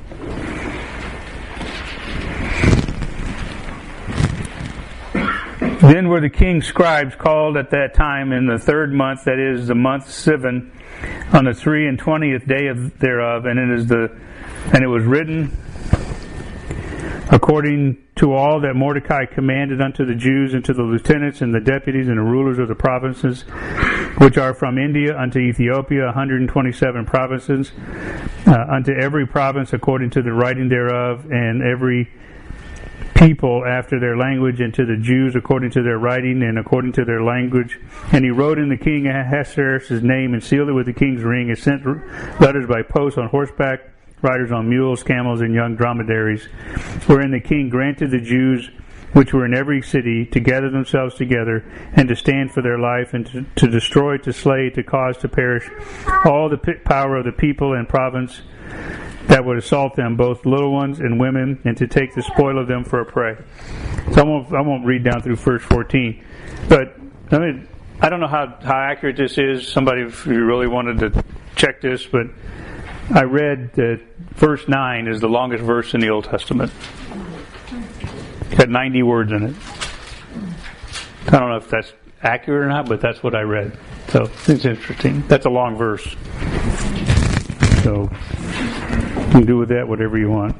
[5.92, 9.66] Then were the king's scribes called at that time in the third month, that is
[9.66, 10.70] the month Sivan,
[11.35, 14.11] on the three and twentieth day of thereof, and it is the
[14.72, 15.55] and it was written
[17.31, 21.61] according to all that Mordecai commanded unto the Jews and to the lieutenants and the
[21.61, 23.42] deputies and the rulers of the provinces
[24.16, 27.70] which are from India unto Ethiopia, 127 provinces,
[28.46, 32.11] uh, unto every province according to the writing thereof, and every
[33.14, 37.05] people after their language, and to the Jews according to their writing and according to
[37.05, 37.79] their language.
[38.12, 41.48] And he wrote in the king Ahasuerus' name and sealed it with the king's ring,
[41.48, 41.85] and sent
[42.40, 43.81] letters by post on horseback
[44.22, 46.44] riders on mules, camels, and young dromedaries,
[47.07, 48.70] wherein the king granted the Jews
[49.12, 53.12] which were in every city to gather themselves together and to stand for their life
[53.12, 55.68] and to, to destroy, to slay, to cause to perish
[56.25, 58.40] all the power of the people and province
[59.28, 62.68] that would assault them, both little ones and women, and to take the spoil of
[62.68, 63.37] them for a prey.
[64.12, 66.24] So I won't, I won't read down through verse 14,
[66.68, 66.96] but
[67.30, 67.68] I mean,
[68.00, 69.66] I don't know how, how accurate this is.
[69.66, 72.26] Somebody, if you really wanted to check this, but
[73.11, 74.00] I read that
[74.35, 76.72] verse 9 is the longest verse in the Old Testament.
[78.46, 79.56] It's got 90 words in it.
[81.28, 83.78] I don't know if that's accurate or not, but that's what I read.
[84.08, 85.26] So it's interesting.
[85.28, 86.04] That's a long verse.
[87.82, 88.11] So
[89.32, 90.54] you can do with that whatever you want.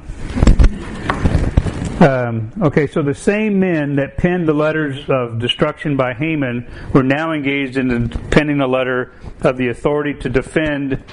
[2.01, 7.03] Um, okay, so the same men that penned the letters of destruction by Haman were
[7.03, 11.03] now engaged in penning a letter of the authority to defend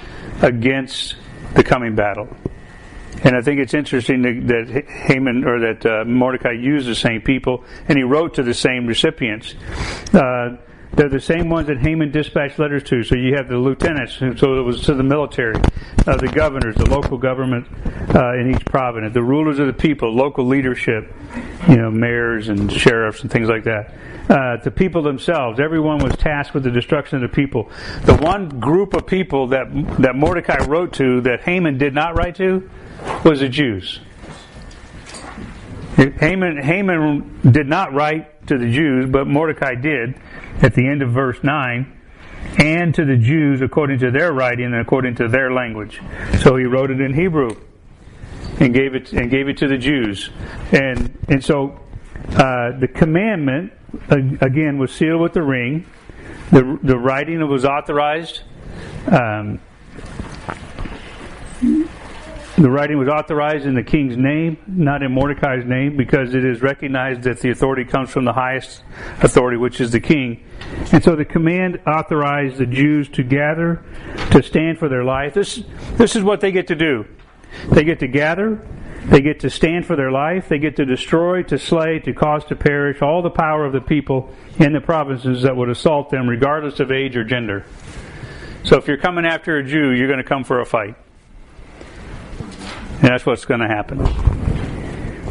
[0.40, 1.16] against
[1.52, 2.34] the coming battle.
[3.24, 7.62] And I think it's interesting that, Haman or that uh, Mordecai used the same people,
[7.88, 9.54] and he wrote to the same recipients.
[10.14, 10.56] Uh,
[10.92, 13.02] they're the same ones that Haman dispatched letters to.
[13.02, 15.54] So you have the lieutenants, so it was to the military,
[16.06, 17.66] uh, the governors, the local government
[18.14, 21.14] uh, in each province, the rulers of the people, local leadership,
[21.68, 23.94] you know, mayors and sheriffs and things like that.
[24.28, 27.70] Uh, the people themselves, everyone was tasked with the destruction of the people.
[28.04, 29.66] The one group of people that
[29.98, 32.68] that Mordecai wrote to that Haman did not write to
[33.24, 33.98] was the Jews.
[35.96, 40.14] Haman, Haman did not write to the Jews, but Mordecai did
[40.60, 42.00] at the end of verse 9,
[42.58, 46.00] and to the Jews according to their writing and according to their language.
[46.40, 47.50] So he wrote it in Hebrew
[48.58, 50.30] and gave it and gave it to the Jews.
[50.72, 51.80] And and so
[52.30, 53.72] uh, the commandment
[54.10, 55.86] again was sealed with the ring.
[56.50, 58.40] The the writing was authorized.
[59.06, 59.60] Um,
[62.60, 66.60] the writing was authorized in the king's name, not in Mordecai's name, because it is
[66.60, 68.82] recognized that the authority comes from the highest
[69.22, 70.44] authority, which is the king.
[70.92, 73.82] And so the command authorized the Jews to gather,
[74.32, 75.32] to stand for their life.
[75.32, 77.06] This, this is what they get to do.
[77.70, 78.60] They get to gather,
[79.06, 82.44] they get to stand for their life, they get to destroy, to slay, to cause
[82.46, 86.28] to perish all the power of the people in the provinces that would assault them,
[86.28, 87.64] regardless of age or gender.
[88.64, 90.94] So if you're coming after a Jew, you're going to come for a fight.
[93.00, 94.00] And that's what's going to happen.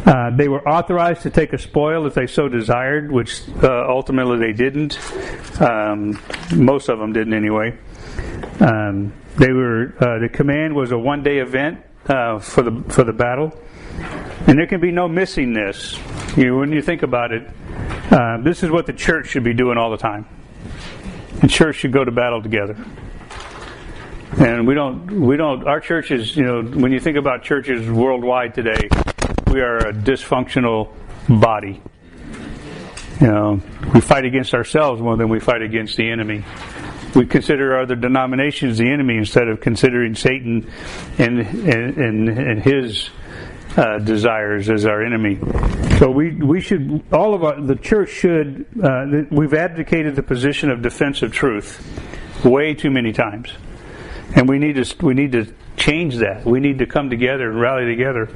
[0.04, 4.38] Uh, they were authorized to take a spoil if they so desired, which uh, ultimately
[4.38, 4.98] they didn't.
[5.60, 6.18] Um,
[6.54, 7.78] most of them didn't anyway.
[8.60, 13.04] Um, they were uh, the command was a one day event uh, for the for
[13.04, 13.52] the battle,
[14.46, 15.98] and there can be no missing this.
[16.36, 17.48] You when you think about it,
[18.10, 20.26] uh, this is what the church should be doing all the time.
[21.40, 22.76] The church should go to battle together.
[24.38, 28.54] And we don't, we don't, our churches, you know, when you think about churches worldwide
[28.54, 28.88] today,
[29.50, 30.92] we are a dysfunctional
[31.28, 31.82] body.
[33.20, 33.60] You know,
[33.92, 36.44] we fight against ourselves more than we fight against the enemy.
[37.14, 40.70] We consider other denominations the enemy instead of considering Satan
[41.18, 43.10] and, and, and, and his
[43.76, 45.38] uh, desires as our enemy.
[45.98, 50.70] So we we should all of our, the church should uh, we've advocated the position
[50.70, 53.52] of defense of truth way too many times.
[54.34, 56.44] And we need to we need to change that.
[56.44, 58.28] We need to come together and rally together.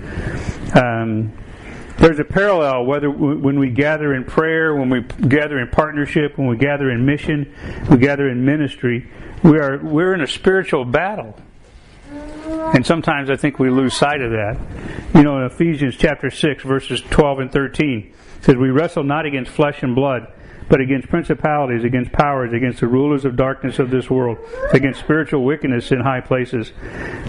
[0.74, 1.32] Um,
[1.99, 6.49] there's a parallel whether when we gather in prayer, when we gather in partnership, when
[6.49, 7.55] we gather in mission,
[7.88, 9.09] we gather in ministry.
[9.42, 11.36] We are we're in a spiritual battle.
[12.74, 14.59] And sometimes I think we lose sight of that.
[15.14, 19.51] You know, in Ephesians chapter 6, verses 12 and 13, says, We wrestle not against
[19.51, 20.30] flesh and blood,
[20.69, 24.39] but against principalities, against powers, against the rulers of darkness of this world,
[24.73, 26.73] against spiritual wickedness in high places.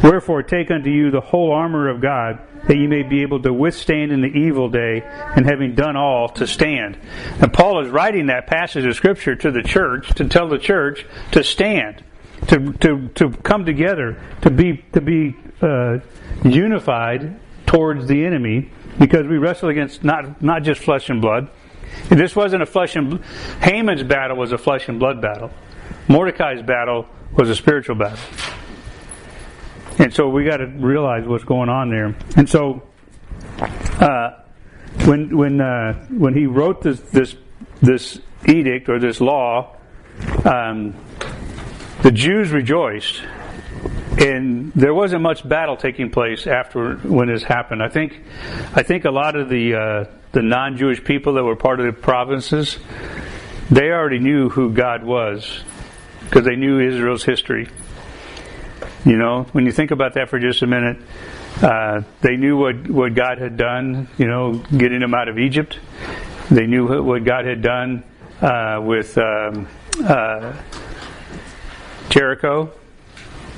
[0.02, 3.54] Wherefore, take unto you the whole armor of God, that ye may be able to
[3.54, 5.04] withstand in the evil day,
[5.36, 6.98] and having done all, to stand.
[7.42, 11.06] And Paul is writing that passage of Scripture to the church, to tell the church
[11.32, 12.04] to stand
[12.48, 16.00] to to to come together, to be to be uh,
[16.44, 18.70] unified towards the enemy,
[19.00, 21.50] because we wrestle against not not just flesh and blood.
[22.10, 23.24] This wasn't a flesh and
[23.62, 25.52] Haman's battle was a flesh and blood battle.
[26.08, 28.20] Mordecai's battle was a spiritual battle.
[29.98, 32.16] And so we got to realize what's going on there.
[32.36, 32.84] And so,
[34.00, 34.32] uh,
[35.06, 37.36] when when uh, when he wrote this this
[37.82, 39.76] this edict or this law,
[40.43, 40.93] um,
[42.02, 43.22] the Jews rejoiced,
[44.18, 47.82] and there wasn't much battle taking place after when this happened.
[47.82, 48.22] I think,
[48.74, 50.06] I think a lot of the uh,
[50.36, 52.78] the non-Jewish people that were part of the provinces,
[53.72, 55.64] they already knew who God was
[56.26, 57.70] because they knew Israel's history.
[59.06, 60.98] You know, when you think about that for just a minute,
[61.62, 65.80] uh, they knew what, what God had done, you know, getting them out of Egypt.
[66.52, 68.04] They knew what God had done
[68.42, 69.70] uh, with um,
[70.04, 70.54] uh,
[72.10, 72.74] Jericho.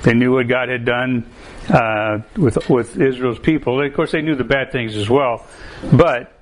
[0.04, 1.26] They knew what God had done
[1.70, 3.82] uh, with with Israel's people.
[3.82, 5.48] Of course, they knew the bad things as well.
[5.92, 6.37] But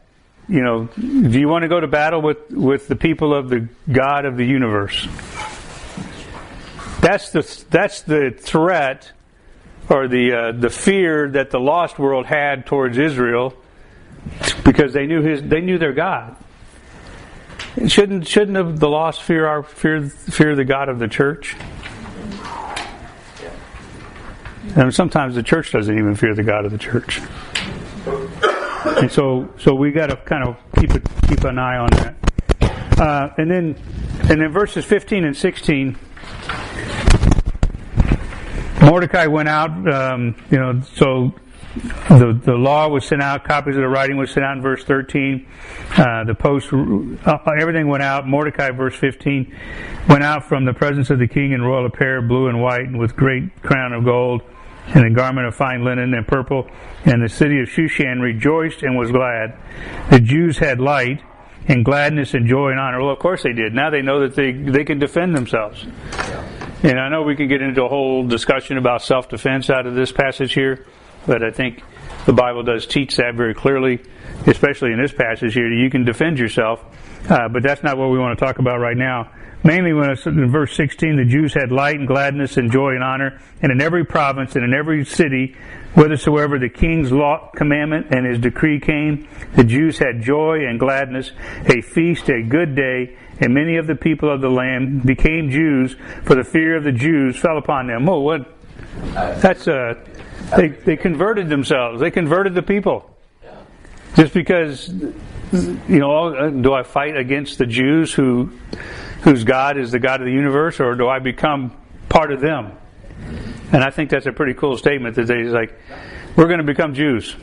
[0.47, 3.67] you know, do you want to go to battle with with the people of the
[3.91, 5.07] God of the universe?
[7.01, 9.11] That's the that's the threat
[9.89, 13.53] or the uh, the fear that the lost world had towards Israel
[14.63, 16.35] because they knew his they knew their God.
[17.87, 21.55] Shouldn't shouldn't have the lost fear our fear fear the God of the church?
[24.75, 27.21] And sometimes the church doesn't even fear the God of the church.
[28.85, 30.91] And so, so we got to kind of keep
[31.27, 32.15] keep an eye on that.
[32.99, 33.75] Uh, and then,
[34.29, 35.97] and then verses 15 and 16.
[38.81, 41.33] Mordecai went out, um, you know, so
[42.07, 44.83] the the law was sent out, copies of the writing was sent out in verse
[44.83, 45.47] 13.
[45.97, 48.27] Uh, the post, uh, everything went out.
[48.27, 49.53] Mordecai, verse 15,
[50.07, 52.99] went out from the presence of the king in royal apparel, blue and white, and
[52.99, 54.41] with great crown of gold
[54.87, 56.69] and a garment of fine linen and purple.
[57.05, 59.57] And the city of Shushan rejoiced and was glad.
[60.09, 61.21] The Jews had light
[61.67, 63.01] and gladness and joy and honor.
[63.01, 63.73] Well, of course they did.
[63.73, 65.85] Now they know that they, they can defend themselves.
[66.83, 70.11] And I know we can get into a whole discussion about self-defense out of this
[70.11, 70.85] passage here,
[71.25, 71.81] but I think
[72.27, 74.01] the Bible does teach that very clearly,
[74.45, 75.67] especially in this passage here.
[75.67, 76.85] You can defend yourself,
[77.29, 79.31] uh, but that's not what we want to talk about right now.
[79.63, 83.03] Mainly when it's in verse 16, the Jews had light and gladness and joy and
[83.03, 85.55] honor, and in every province and in every city,
[85.95, 91.31] whithersoever the king's law commandment and his decree came, the Jews had joy and gladness,
[91.65, 95.95] a feast, a good day, and many of the people of the land became Jews,
[96.25, 98.07] for the fear of the Jews fell upon them.
[98.07, 98.55] Oh, what?
[99.13, 99.95] That's uh,
[100.55, 101.99] they they converted themselves.
[101.99, 103.14] They converted the people.
[104.15, 108.51] Just because, you know, do I fight against the Jews who
[109.21, 111.75] whose God is the God of the universe, or do I become
[112.09, 112.71] part of them?
[113.71, 115.73] And I think that's a pretty cool statement that they're like,
[116.35, 117.35] we're going to become Jews.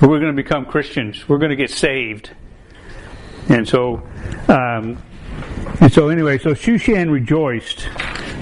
[0.00, 1.28] We're going to become Christians.
[1.28, 2.30] We're going to get saved.
[3.48, 4.02] And so,
[4.48, 5.02] um,
[5.80, 7.82] and so anyway, so Shushan rejoiced,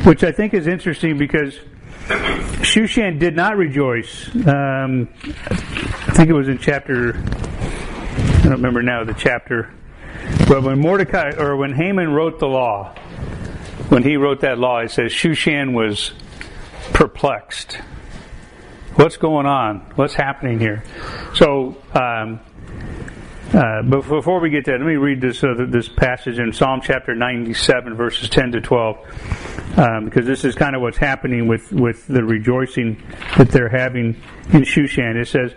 [0.04, 1.58] which I think is interesting because
[2.06, 4.28] Shushan did not rejoice.
[4.46, 7.12] Um, I think it was in chapter,
[8.48, 9.72] don't remember now the chapter.
[10.48, 12.94] But when Mordecai or when Haman wrote the law,
[13.88, 16.12] when he wrote that law, it says Shushan was
[16.92, 17.74] perplexed.
[18.94, 19.80] What's going on?
[19.96, 20.84] What's happening here?
[21.34, 22.40] So, um,
[23.52, 26.52] uh, but before we get to that, let me read this uh, this passage in
[26.52, 31.46] Psalm chapter 97, verses 10 to 12, um, because this is kind of what's happening
[31.46, 33.02] with, with the rejoicing
[33.36, 34.20] that they're having
[34.52, 35.16] in Shushan.
[35.16, 35.54] It says,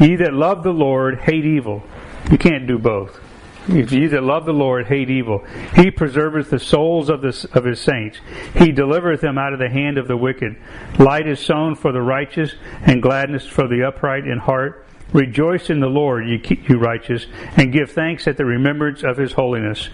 [0.00, 1.82] "Ye that love the Lord hate evil."
[2.30, 3.20] You can't do both.
[3.68, 7.64] If you that love the Lord hate evil, He preserveth the souls of, the, of
[7.64, 8.18] His saints.
[8.56, 10.56] He delivereth them out of the hand of the wicked.
[10.98, 14.86] Light is sown for the righteous, and gladness for the upright in heart.
[15.12, 17.26] Rejoice in the Lord, you, you righteous,
[17.56, 19.90] and give thanks at the remembrance of His holiness.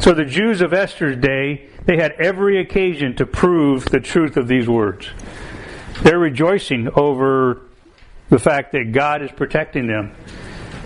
[0.00, 4.48] So the Jews of Esther's day, they had every occasion to prove the truth of
[4.48, 5.08] these words.
[6.02, 7.62] They're rejoicing over
[8.30, 10.14] the fact that God is protecting them.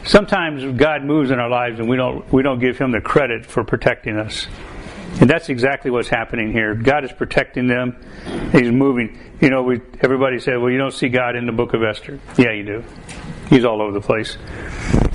[0.06, 3.44] Sometimes God moves in our lives and we don't we don't give Him the credit
[3.44, 4.46] for protecting us.
[5.20, 6.74] And that's exactly what's happening here.
[6.74, 7.96] God is protecting them.
[8.52, 9.18] He's moving.
[9.40, 12.20] You know, we everybody said, "Well, you don't see God in the book of Esther."
[12.36, 12.84] Yeah, you do.
[13.48, 14.36] He's all over the place.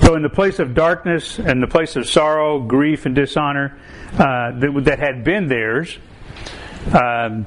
[0.02, 3.78] So, in the place of darkness and the place of sorrow, grief, and dishonor
[4.14, 5.98] uh, that, that, had been theirs,
[6.92, 7.46] um,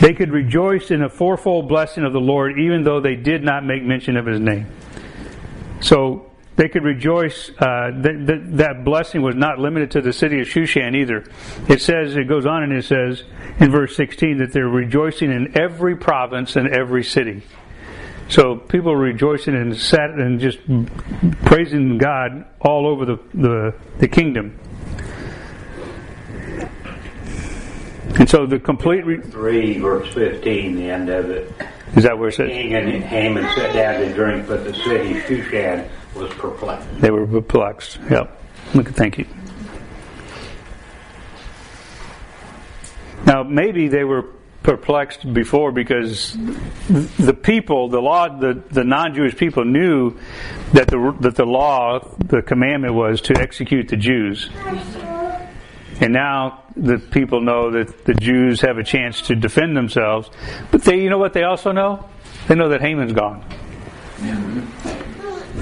[0.00, 3.64] they could rejoice in a fourfold blessing of the Lord, even though they did not
[3.64, 4.66] make mention of His name.
[5.80, 7.50] So, they could rejoice.
[7.50, 11.24] Uh, that, that, that, blessing was not limited to the city of Shushan either.
[11.68, 13.24] It says, it goes on and it says
[13.58, 17.42] in verse 16 that they're rejoicing in every province and every city.
[18.28, 20.58] So people are rejoicing and sat and just
[21.44, 24.58] praising God all over the, the, the kingdom.
[28.16, 29.04] And so the complete.
[29.04, 31.52] Re- 3, verse 15, the end of it.
[31.96, 32.48] Is that where it says?
[32.48, 37.00] King and Haman sat down to drink, but the city Shushan was perplexed.
[37.00, 37.98] They were perplexed.
[38.10, 38.40] Yep.
[38.72, 39.26] Thank you.
[43.26, 44.24] Now, maybe they were
[44.62, 46.36] perplexed before because
[47.18, 50.18] the people, the law, the, the non-Jewish people knew
[50.72, 54.50] that the that the law, the commandment was to execute the Jews.
[56.00, 60.28] And now the people know that the Jews have a chance to defend themselves.
[60.70, 62.08] But they, you know what they also know?
[62.48, 63.44] They know that Haman's gone.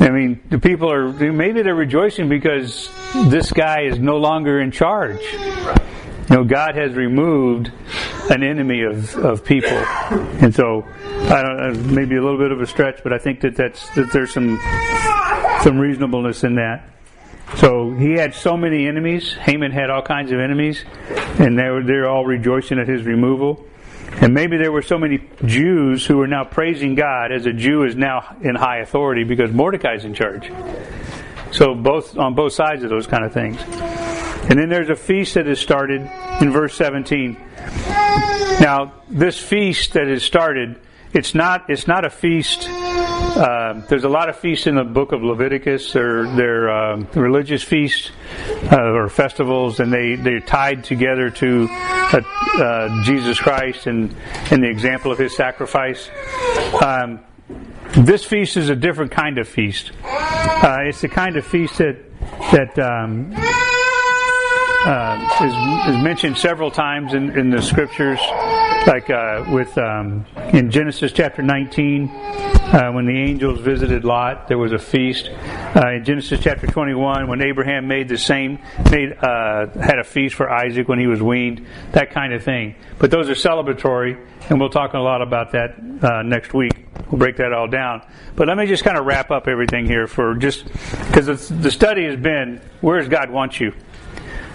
[0.03, 2.91] I mean, the people are, maybe they're rejoicing because
[3.29, 5.23] this guy is no longer in charge.
[5.23, 7.71] You know, God has removed
[8.29, 9.71] an enemy of, of people.
[9.71, 10.85] And so,
[11.31, 13.89] I don't know, maybe a little bit of a stretch, but I think that that's,
[13.91, 14.59] that there's some,
[15.63, 16.89] some reasonableness in that.
[17.59, 19.35] So he had so many enemies.
[19.35, 20.85] Haman had all kinds of enemies,
[21.39, 23.65] and they were, they're all rejoicing at his removal.
[24.21, 27.85] And maybe there were so many Jews who are now praising God as a Jew
[27.85, 30.53] is now in high authority because Mordecai's in charge.
[31.51, 33.61] So both on both sides of those kind of things.
[34.49, 36.03] And then there's a feast that is started
[36.41, 37.37] in verse 17.
[38.61, 40.79] Now, this feast that is started,
[41.13, 42.69] it's not it's not a feast
[43.37, 45.93] uh, there's a lot of feasts in the book of Leviticus.
[45.93, 48.11] They're, they're uh, religious feasts
[48.71, 52.21] uh, or festivals, and they, they're tied together to uh,
[52.59, 54.15] uh, Jesus Christ and,
[54.51, 56.11] and the example of his sacrifice.
[56.83, 57.21] Um,
[57.97, 59.93] this feast is a different kind of feast.
[60.05, 61.97] Uh, it's the kind of feast that,
[62.53, 63.33] that um,
[65.41, 68.21] is, is, mentioned several times in, in the scriptures,
[68.87, 69.09] like
[69.49, 72.11] with um, in Genesis chapter 19
[72.73, 75.31] uh, when the angels visited Lot, there was a feast.
[75.31, 78.59] Uh, in Genesis chapter 21, when Abraham made the same,
[78.91, 82.75] made uh, had a feast for Isaac when he was weaned, that kind of thing.
[82.99, 84.19] But those are celebratory,
[84.49, 86.73] and we'll talk a lot about that uh, next week.
[87.11, 88.03] We'll break that all down.
[88.37, 92.07] But let me just kind of wrap up everything here for just because the study
[92.07, 93.73] has been where does God want you?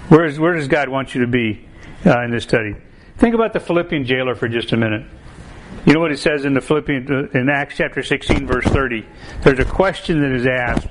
[0.09, 1.65] Where, is, where does God want you to be
[2.05, 2.75] uh, in this study?
[3.17, 5.05] Think about the Philippian jailer for just a minute.
[5.85, 9.05] You know what it says in the Philippians uh, in Acts chapter 16 verse 30.
[9.41, 10.87] There's a question that is asked.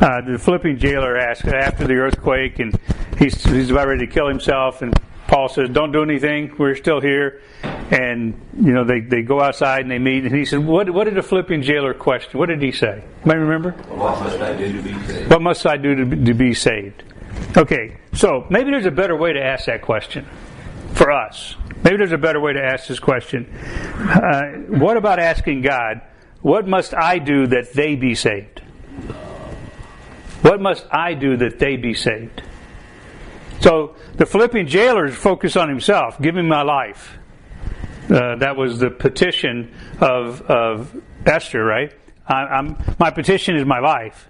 [0.00, 2.78] Uh, the Philippian jailer asks after the earthquake, and
[3.18, 4.94] he's he's about ready to kill himself, and
[5.26, 6.54] Paul says, "Don't do anything.
[6.58, 7.40] We're still here."
[7.90, 11.04] And you know they, they go outside and they meet, and he said, "What what
[11.04, 12.38] did the Philippian jailer question?
[12.38, 13.02] What did he say?
[13.22, 13.70] Anybody remember?
[13.88, 15.30] What must I do to be saved?
[15.30, 17.02] What must I do to, to be saved?"
[17.56, 20.26] Okay, so maybe there's a better way to ask that question
[20.96, 21.54] for us.
[21.84, 23.46] Maybe there's a better way to ask this question.
[23.94, 26.00] Uh, what about asking God,
[26.40, 28.60] what must I do that they be saved?
[30.42, 32.42] What must I do that they be saved?
[33.60, 36.20] So the Philippian jailer focused on himself.
[36.20, 37.18] Give me my life.
[38.08, 41.92] Uh, that was the petition of, of Esther, right?
[42.28, 42.62] I,
[42.98, 44.28] my petition is my life.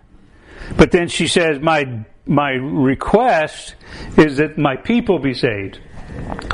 [0.77, 3.75] But then she says, my, my request
[4.17, 5.81] is that my people be saved.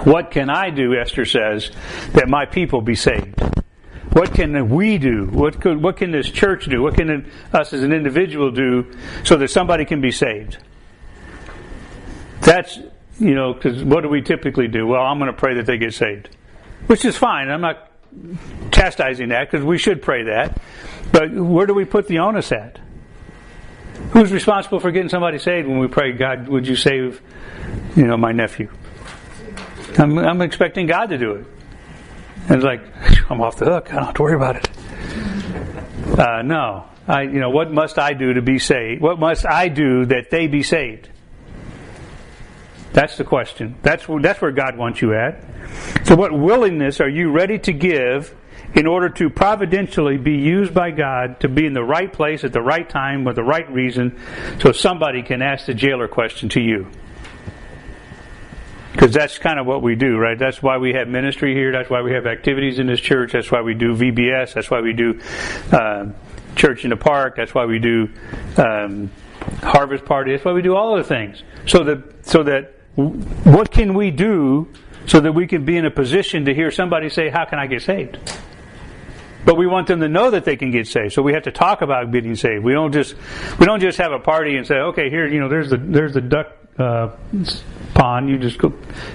[0.04, 1.70] What can I do, Esther says,
[2.12, 3.40] that my people be saved?
[4.12, 5.26] What can we do?
[5.26, 6.82] What could, what can this church do?
[6.82, 8.92] What can us as an individual do
[9.24, 10.58] so that somebody can be saved?
[12.40, 12.78] That's,
[13.18, 14.86] you know, because what do we typically do?
[14.86, 16.28] Well, I'm going to pray that they get saved,
[16.88, 17.48] which is fine.
[17.48, 17.90] I'm not
[18.70, 20.60] chastising that because we should pray that.
[21.10, 22.78] But where do we put the onus at?
[24.10, 27.22] Who's responsible for getting somebody saved when we pray, God, would you save,
[27.96, 28.70] you know, my nephew?
[29.98, 31.46] I'm, I'm expecting God to do it.
[32.48, 32.82] And it's like,
[33.30, 33.92] I'm off the hook.
[33.92, 36.18] I don't have to worry about it.
[36.18, 36.88] Uh, no.
[37.06, 39.00] I, you know, what must I do to be saved?
[39.00, 41.08] What must I do that they be saved?
[42.92, 43.76] That's the question.
[43.82, 45.42] That's that's where God wants you at.
[46.04, 48.34] So, what willingness are you ready to give
[48.74, 52.52] in order to providentially be used by God to be in the right place at
[52.52, 54.18] the right time with the right reason,
[54.60, 56.86] so somebody can ask the jailer question to you?
[58.92, 60.38] Because that's kind of what we do, right?
[60.38, 61.72] That's why we have ministry here.
[61.72, 63.32] That's why we have activities in this church.
[63.32, 64.52] That's why we do VBS.
[64.52, 65.18] That's why we do
[65.72, 66.10] uh,
[66.56, 67.36] church in the park.
[67.36, 68.10] That's why we do
[68.58, 69.10] um,
[69.62, 70.32] harvest party.
[70.32, 71.42] That's why we do all of the things.
[71.66, 74.68] So that so that what can we do
[75.06, 77.66] so that we can be in a position to hear somebody say, "How can I
[77.66, 78.18] get saved?"
[79.44, 81.14] But we want them to know that they can get saved.
[81.14, 82.62] So we have to talk about getting saved.
[82.62, 83.14] We don't just
[83.58, 86.12] we don't just have a party and say, "Okay, here, you know, there's the there's
[86.12, 87.10] the duck uh,
[87.94, 88.28] pond.
[88.28, 88.72] You just go,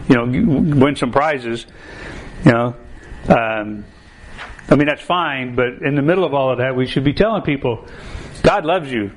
[0.10, 0.26] you know,
[0.76, 1.66] win some prizes."
[2.46, 2.76] You know,
[3.28, 3.86] um,
[4.70, 5.56] I mean that's fine.
[5.56, 7.88] But in the middle of all of that, we should be telling people,
[8.44, 9.12] God loves you.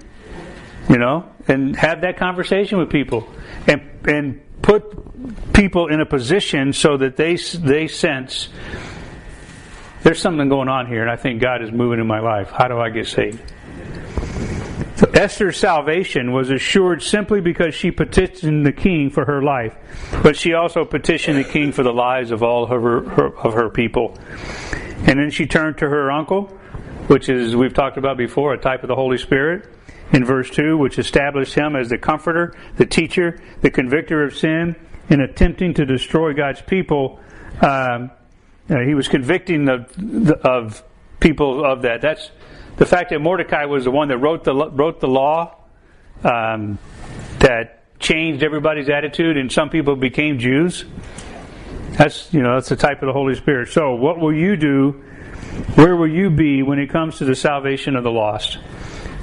[0.89, 3.29] You know, and have that conversation with people,
[3.67, 8.49] and and put people in a position so that they they sense
[10.03, 12.51] there's something going on here, and I think God is moving in my life.
[12.51, 13.41] How do I get saved?
[15.15, 19.75] Esther's salvation was assured simply because she petitioned the king for her life,
[20.23, 23.55] but she also petitioned the king for the lives of all of her, her of
[23.55, 24.19] her people.
[25.07, 26.47] And then she turned to her uncle,
[27.07, 29.69] which is we've talked about before, a type of the Holy Spirit
[30.13, 34.77] in verse 2, which established him as the comforter, the teacher, the convictor of sin,
[35.09, 37.21] in attempting to destroy God's people.
[37.63, 38.11] Um,
[38.69, 39.93] uh, he was convicting of,
[40.45, 40.83] of
[41.21, 42.01] people of that.
[42.01, 42.31] That's
[42.77, 45.57] the fact that Mordecai was the one that wrote the wrote the law
[46.25, 46.79] um,
[47.39, 50.85] that changed everybody's attitude, and some people became Jews.
[51.93, 53.69] That's you know that's the type of the Holy Spirit.
[53.69, 55.03] So, what will you do?
[55.75, 58.59] Where will you be when it comes to the salvation of the lost?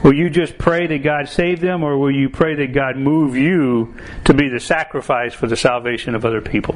[0.03, 3.35] Will you just pray that God save them, or will you pray that God move
[3.35, 3.95] you
[4.25, 6.75] to be the sacrifice for the salvation of other people?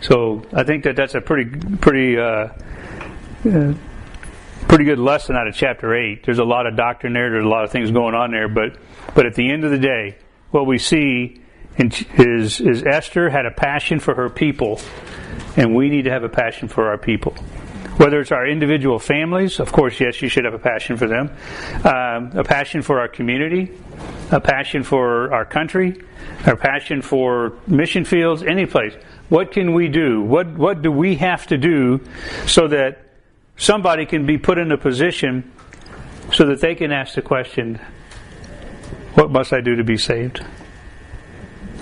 [0.00, 2.48] So I think that that's a pretty pretty uh,
[3.44, 3.74] uh,
[4.70, 6.24] pretty good lesson out of chapter eight.
[6.24, 7.28] There's a lot of doctrine there.
[7.28, 8.78] There's a lot of things going on there, but
[9.16, 10.16] but at the end of the day,
[10.52, 11.40] what we see
[11.76, 14.80] is is Esther had a passion for her people,
[15.56, 17.32] and we need to have a passion for our people.
[17.96, 21.32] Whether it's our individual families, of course, yes, you should have a passion for them,
[21.84, 23.76] um, a passion for our community,
[24.30, 26.00] a passion for our country,
[26.46, 28.94] a passion for mission fields, any place.
[29.30, 30.22] What can we do?
[30.22, 32.00] What, what do we have to do
[32.46, 33.09] so that
[33.60, 35.52] somebody can be put in a position
[36.32, 37.78] so that they can ask the question,
[39.14, 40.44] What must I do to be saved?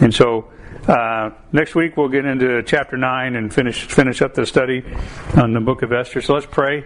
[0.00, 0.52] And so
[0.86, 4.84] uh, next week we'll get into chapter 9 and finish, finish up the study
[5.36, 6.20] on the book of Esther.
[6.20, 6.84] So let's pray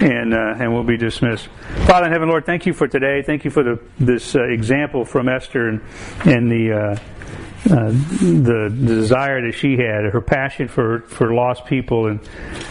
[0.00, 1.46] and uh, and we'll be dismissed.
[1.86, 3.22] Father in heaven, Lord, thank you for today.
[3.22, 5.80] Thank you for the, this uh, example from Esther and,
[6.24, 6.98] and the uh,
[7.68, 12.20] the, the, desire that she had, her passion for, for lost people, and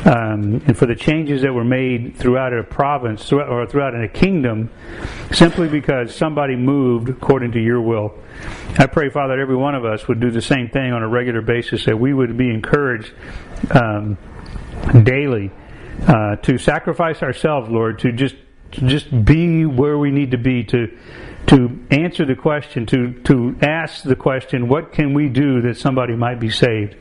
[0.06, 4.70] um, and for the changes that were made throughout a province or throughout a kingdom,
[5.32, 8.14] simply because somebody moved according to your will.
[8.78, 11.08] I pray, Father, that every one of us would do the same thing on a
[11.08, 13.14] regular basis, that we would be encouraged
[13.72, 14.18] um,
[15.04, 15.52] daily
[16.08, 18.36] uh, to sacrifice ourselves, Lord, to just
[18.72, 20.98] just be where we need to be to
[21.48, 26.16] to answer the question, to, to ask the question, what can we do that somebody
[26.16, 26.96] might be saved?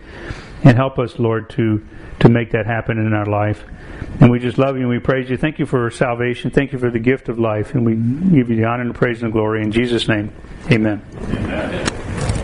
[0.62, 1.84] And help us, Lord, to,
[2.20, 3.64] to make that happen in our life.
[4.20, 5.36] And we just love you and we praise you.
[5.36, 6.50] Thank you for salvation.
[6.50, 7.74] Thank you for the gift of life.
[7.74, 9.62] And we give you the honor and the praise and the glory.
[9.62, 10.32] In Jesus' name,
[10.70, 11.02] amen.
[11.28, 12.40] amen.